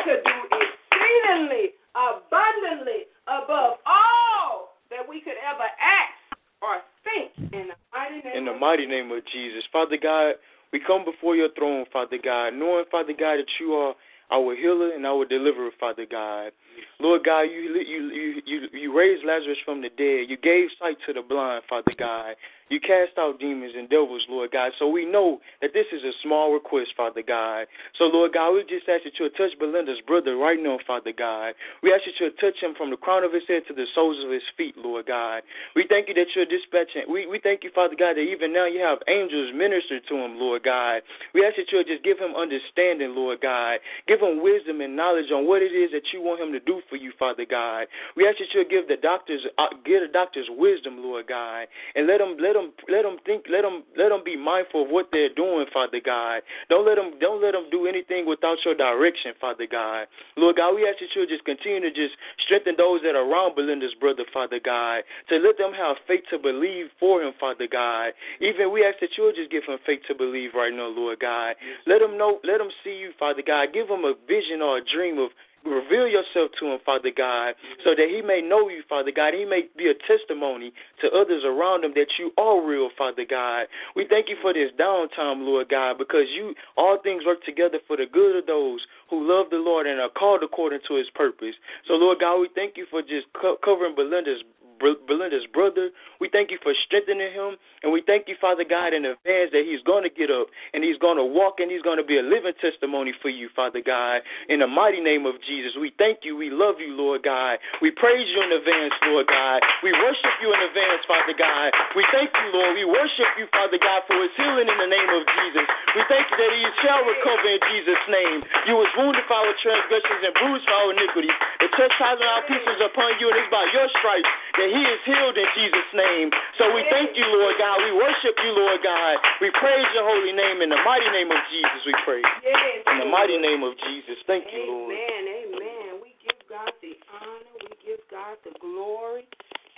to 0.03 0.21
do 0.23 0.35
exceedingly, 0.51 1.78
abundantly, 1.95 3.09
above 3.27 3.79
all 3.85 4.75
that 4.89 5.07
we 5.07 5.21
could 5.21 5.37
ever 5.41 5.67
ask 5.77 6.17
or 6.61 6.81
think 7.03 7.53
in 7.53 7.69
the 7.69 7.77
mighty 7.93 8.21
name 8.25 8.37
In 8.37 8.45
the 8.45 8.57
mighty 8.57 8.85
name 8.85 9.11
of 9.11 9.23
Jesus. 9.31 9.63
Father 9.71 9.97
God, 10.01 10.35
we 10.71 10.79
come 10.85 11.05
before 11.05 11.35
your 11.35 11.49
throne, 11.57 11.85
Father 11.91 12.17
God, 12.21 12.53
knowing, 12.53 12.85
Father 12.91 13.13
God, 13.13 13.37
that 13.37 13.51
you 13.59 13.73
are 13.73 13.95
our 14.31 14.55
healer 14.55 14.93
and 14.93 15.05
our 15.05 15.25
deliverer, 15.25 15.71
Father 15.79 16.05
God. 16.09 16.51
Lord 16.99 17.23
God, 17.23 17.41
you 17.41 17.61
you 17.79 18.11
you 18.11 18.41
you 18.45 18.67
you 18.73 18.97
raised 18.97 19.25
Lazarus 19.25 19.57
from 19.65 19.81
the 19.81 19.89
dead. 19.89 20.29
You 20.29 20.37
gave 20.37 20.69
sight 20.79 20.97
to 21.07 21.13
the 21.13 21.21
blind, 21.21 21.63
Father 21.69 21.93
God. 21.97 22.35
You 22.69 22.79
cast 22.79 23.17
out 23.17 23.39
demons 23.39 23.73
and 23.75 23.89
devils, 23.89 24.21
Lord 24.29 24.51
God. 24.51 24.71
So 24.77 24.87
we 24.87 25.03
know 25.03 25.41
that 25.61 25.73
this 25.73 25.89
is 25.91 26.05
a 26.05 26.13
small 26.21 26.53
request, 26.53 26.93
Father 26.95 27.25
God. 27.25 27.65
So, 27.97 28.05
Lord 28.05 28.33
God, 28.33 28.53
we 28.53 28.61
just 28.69 28.85
ask 28.85 29.03
that 29.09 29.17
you'll 29.17 29.33
touch 29.33 29.57
Belinda's 29.57 30.01
brother 30.05 30.37
right 30.37 30.61
now, 30.61 30.77
Father 30.85 31.11
God. 31.11 31.57
We 31.81 31.91
ask 31.91 32.05
that 32.05 32.13
you'll 32.21 32.37
touch 32.37 32.61
him 32.61 32.77
from 32.77 32.93
the 32.93 33.01
crown 33.01 33.25
of 33.25 33.33
his 33.33 33.41
head 33.49 33.65
to 33.67 33.73
the 33.73 33.89
soles 33.95 34.21
of 34.23 34.29
his 34.29 34.45
feet, 34.55 34.77
Lord 34.77 35.09
God. 35.09 35.41
We 35.75 35.89
thank 35.89 36.09
you 36.09 36.13
that 36.13 36.29
you're 36.37 36.45
dispatching. 36.45 37.09
We, 37.09 37.25
we 37.25 37.41
thank 37.41 37.65
you, 37.65 37.73
Father 37.73 37.97
God, 37.97 38.21
that 38.21 38.29
even 38.29 38.53
now 38.53 38.69
you 38.69 38.85
have 38.85 39.01
angels 39.09 39.49
minister 39.57 39.97
to 39.97 40.15
him, 40.15 40.37
Lord 40.37 40.61
God. 40.61 41.01
We 41.33 41.41
ask 41.41 41.57
that 41.57 41.73
you'll 41.73 41.89
just 41.89 42.05
give 42.05 42.21
him 42.21 42.37
understanding, 42.37 43.17
Lord 43.17 43.41
God. 43.41 43.81
Give 44.05 44.21
him 44.21 44.45
wisdom 44.45 44.81
and 44.85 44.93
knowledge 44.93 45.33
on 45.33 45.49
what 45.49 45.65
it 45.65 45.73
is 45.73 45.89
that 45.89 46.05
you 46.13 46.21
want 46.21 46.37
him 46.37 46.53
to 46.53 46.61
do 46.69 46.81
for 46.89 46.97
you, 47.01 47.11
Father 47.17 47.45
God. 47.49 47.87
We 48.15 48.27
ask 48.27 48.37
that 48.37 48.53
you'll 48.53 48.69
give 48.69 48.87
the 48.87 49.01
doctors, 49.01 49.41
uh, 49.57 49.73
give 49.81 50.05
the 50.05 50.13
doctors 50.13 50.45
wisdom, 50.53 51.01
Lord 51.01 51.25
God, 51.25 51.65
and 51.95 52.05
let 52.05 52.19
them 52.19 52.37
let 52.37 52.53
them 52.53 52.69
let 52.85 53.01
them 53.01 53.17
think, 53.25 53.49
let 53.49 53.65
them 53.65 53.81
let 53.97 54.09
them 54.09 54.21
be 54.23 54.37
mindful 54.37 54.85
of 54.85 54.89
what 54.93 55.09
they're 55.11 55.33
doing, 55.33 55.65
Father 55.73 55.97
God. 55.97 56.45
Don't 56.69 56.85
let 56.85 57.01
them 57.01 57.17
don't 57.19 57.41
let 57.41 57.57
them 57.57 57.65
do 57.71 57.87
anything 57.87 58.29
without 58.29 58.61
your 58.63 58.75
direction, 58.75 59.33
Father 59.41 59.65
God. 59.65 60.05
Lord 60.37 60.57
God, 60.61 60.75
we 60.77 60.85
ask 60.85 61.01
that 61.01 61.09
you'll 61.15 61.25
just 61.25 61.45
continue 61.45 61.81
to 61.81 61.89
just 61.89 62.13
strengthen 62.45 62.75
those 62.77 63.01
that 63.01 63.17
are 63.17 63.25
around 63.25 63.55
Belinda's 63.55 63.97
brother, 63.99 64.23
Father 64.31 64.59
God, 64.61 65.01
to 65.29 65.41
let 65.41 65.57
them 65.57 65.73
have 65.73 65.97
faith 66.05 66.23
to 66.29 66.37
believe 66.37 66.93
for 66.99 67.21
him, 67.23 67.33
Father 67.39 67.65
God. 67.65 68.13
Even 68.39 68.71
we 68.71 68.85
ask 68.85 69.01
that 69.01 69.17
you'll 69.17 69.33
just 69.33 69.49
give 69.49 69.63
him 69.65 69.81
faith 69.85 70.01
to 70.07 70.13
believe 70.13 70.53
right 70.53 70.73
now, 70.73 70.87
Lord 70.87 71.19
God. 71.19 71.55
Let 71.87 72.01
him 72.01 72.17
know, 72.17 72.39
let 72.43 72.61
him 72.61 72.69
see 72.83 72.93
you, 72.93 73.11
Father 73.17 73.41
God. 73.41 73.73
Give 73.73 73.89
him 73.89 74.05
a 74.05 74.13
vision 74.27 74.61
or 74.61 74.77
a 74.77 74.85
dream 74.85 75.17
of 75.17 75.31
Reveal 75.65 76.07
yourself 76.07 76.51
to 76.59 76.71
him, 76.71 76.79
Father 76.85 77.11
God, 77.15 77.53
so 77.83 77.91
that 77.91 78.07
he 78.07 78.21
may 78.21 78.41
know 78.41 78.69
you, 78.69 78.81
Father 78.87 79.11
God. 79.11 79.33
He 79.33 79.43
may 79.43 79.67
be 79.77 79.91
a 79.91 79.97
testimony 80.07 80.71
to 81.01 81.11
others 81.11 81.43
around 81.45 81.83
him 81.83 81.91
that 81.95 82.07
you 82.17 82.31
are 82.37 82.65
real, 82.65 82.89
Father 82.97 83.25
God. 83.29 83.67
We 83.95 84.07
thank 84.09 84.29
you 84.29 84.37
for 84.41 84.53
this 84.53 84.71
downtime, 84.79 85.43
Lord 85.43 85.67
God, 85.69 85.97
because 85.97 86.31
you 86.33 86.55
all 86.77 86.97
things 87.03 87.23
work 87.25 87.43
together 87.43 87.79
for 87.87 87.97
the 87.97 88.05
good 88.05 88.37
of 88.37 88.45
those 88.45 88.79
who 89.09 89.27
love 89.27 89.47
the 89.51 89.57
Lord 89.57 89.85
and 89.85 89.99
are 89.99 90.09
called 90.09 90.43
according 90.43 90.79
to 90.87 90.95
his 90.95 91.09
purpose. 91.13 91.55
So, 91.87 91.93
Lord 91.95 92.19
God, 92.19 92.39
we 92.39 92.49
thank 92.55 92.77
you 92.77 92.85
for 92.89 93.01
just 93.01 93.27
co- 93.39 93.57
covering 93.63 93.95
Belinda's 93.95 94.43
Belinda's 94.79 95.45
brother. 95.53 95.91
We 96.19 96.29
thank 96.31 96.51
you 96.51 96.57
for 96.63 96.73
strengthening 96.87 97.31
him. 97.31 97.55
And 97.83 97.91
we 97.91 98.03
thank 98.03 98.27
you, 98.27 98.35
Father 98.39 98.67
God, 98.67 98.91
in 98.91 99.07
advance 99.07 99.51
that 99.55 99.63
he's 99.63 99.83
going 99.87 100.03
to 100.03 100.11
get 100.11 100.27
up 100.27 100.47
and 100.73 100.83
he's 100.83 100.99
going 100.99 101.15
to 101.15 101.23
walk 101.23 101.59
and 101.63 101.71
he's 101.71 101.83
going 101.83 101.99
to 101.99 102.03
be 102.03 102.19
a 102.19 102.25
living 102.25 102.55
testimony 102.59 103.15
for 103.23 103.31
you, 103.31 103.47
Father 103.55 103.79
God. 103.79 104.23
In 104.51 104.59
the 104.59 104.67
mighty 104.67 104.99
name 104.99 105.23
of 105.23 105.39
Jesus, 105.43 105.75
we 105.79 105.91
thank 105.95 106.27
you. 106.27 106.35
We 106.35 106.51
love 106.51 106.79
you, 106.83 106.91
Lord 106.91 107.23
God. 107.23 107.59
We 107.79 107.91
praise 107.91 108.27
you 108.27 108.39
in 108.43 108.51
advance, 108.51 108.95
Lord 109.07 109.27
God. 109.27 109.63
We 109.83 109.95
worship 109.95 110.35
you 110.43 110.51
in 110.51 110.59
advance, 110.59 111.03
Father 111.07 111.35
God. 111.35 111.71
We 111.95 112.03
thank 112.11 112.31
you, 112.35 112.47
Lord. 112.51 112.75
We 112.75 112.83
worship 112.83 113.29
you, 113.39 113.47
Father 113.51 113.79
God, 113.79 114.03
for 114.07 114.19
his 114.19 114.33
healing 114.35 114.67
in 114.67 114.77
the 114.79 114.91
name 114.91 115.11
of 115.15 115.23
Jesus. 115.23 115.65
We 115.95 116.03
thank 116.11 116.27
you 116.27 116.37
that 116.37 116.51
he 116.53 116.65
shall 116.83 117.01
recover 117.07 117.47
in 117.47 117.61
Jesus' 117.71 118.05
name. 118.11 118.39
You 118.67 118.75
was 118.75 118.91
wounded 118.99 119.23
for 119.25 119.39
our 119.39 119.55
transgressions 119.63 120.21
and 120.23 120.33
bruised 120.35 120.67
for 120.67 120.75
our 120.75 120.91
iniquities. 120.91 121.35
The 121.63 121.71
chastisement 121.73 122.27
of 122.27 122.35
our 122.39 122.43
peace 122.45 122.67
is 122.67 122.81
upon 122.83 123.17
you, 123.17 123.31
and 123.31 123.37
it's 123.39 123.51
by 123.51 123.65
your 123.71 123.87
stripes 123.97 124.29
that 124.59 124.68
he 124.69 124.81
is 124.85 125.01
healed 125.05 125.37
in 125.37 125.49
Jesus' 125.57 125.91
name. 125.93 126.29
So 126.61 126.69
we 126.73 126.85
thank 126.89 127.17
you, 127.17 127.25
Lord 127.25 127.57
God. 127.57 127.81
We 127.83 127.91
worship 127.97 128.35
you, 128.39 128.51
Lord 128.53 128.81
God. 128.85 129.17
We 129.41 129.49
praise 129.57 129.87
your 129.93 130.05
holy 130.05 130.33
name. 130.33 130.61
In 130.61 130.69
the 130.69 130.81
mighty 130.85 131.09
name 131.09 131.33
of 131.33 131.41
Jesus, 131.49 131.81
we 131.85 131.93
pray. 132.05 132.21
In 132.21 133.03
the 133.03 133.09
mighty 133.09 133.37
name 133.37 133.65
of 133.65 133.73
Jesus. 133.89 134.17
Thank 134.29 134.47
you, 134.53 134.63
Lord. 134.69 134.93
Amen. 134.93 135.23
Amen. 135.27 135.89
We 136.01 136.13
give 136.21 136.39
God 136.47 136.71
the 136.81 136.95
honor. 137.11 137.53
We 137.65 137.73
give 137.81 138.01
God 138.09 138.37
the 138.45 138.53
glory. 138.59 139.27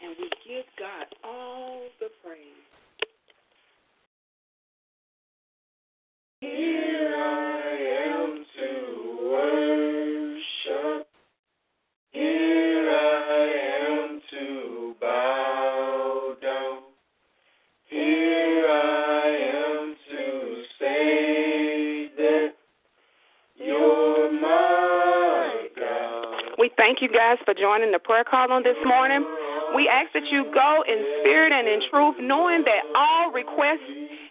And 0.01 0.17
we 0.17 0.29
give 0.45 0.65
God 0.81 1.05
all 1.23 1.85
the 2.01 2.09
praise. 2.25 2.60
Guys 27.11 27.37
for 27.43 27.53
joining 27.53 27.91
the 27.91 27.99
prayer 27.99 28.23
call 28.23 28.51
on 28.51 28.63
this 28.63 28.79
morning. 28.85 29.23
We 29.75 29.87
ask 29.87 30.11
that 30.13 30.27
you 30.31 30.47
go 30.53 30.83
in 30.87 30.97
spirit 31.19 31.51
and 31.51 31.67
in 31.67 31.79
truth, 31.91 32.15
knowing 32.19 32.63
that 32.63 32.83
all 32.95 33.31
requests 33.31 33.83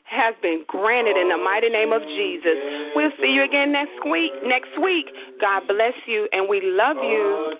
has 0.05 0.35
been 0.43 0.64
granted 0.66 1.16
in 1.16 1.28
the 1.28 1.37
mighty 1.37 1.68
name 1.68 1.93
of 1.93 2.03
Jesus. 2.03 2.57
We'll 2.97 3.14
see 3.20 3.31
you 3.31 3.45
again 3.45 3.70
next 3.70 4.01
week. 4.11 4.33
Next 4.45 4.72
week. 4.83 5.07
God 5.41 5.68
bless 5.68 5.95
you, 6.07 6.28
and 6.33 6.49
we 6.49 6.61
love 6.64 6.97
you. 6.99 7.55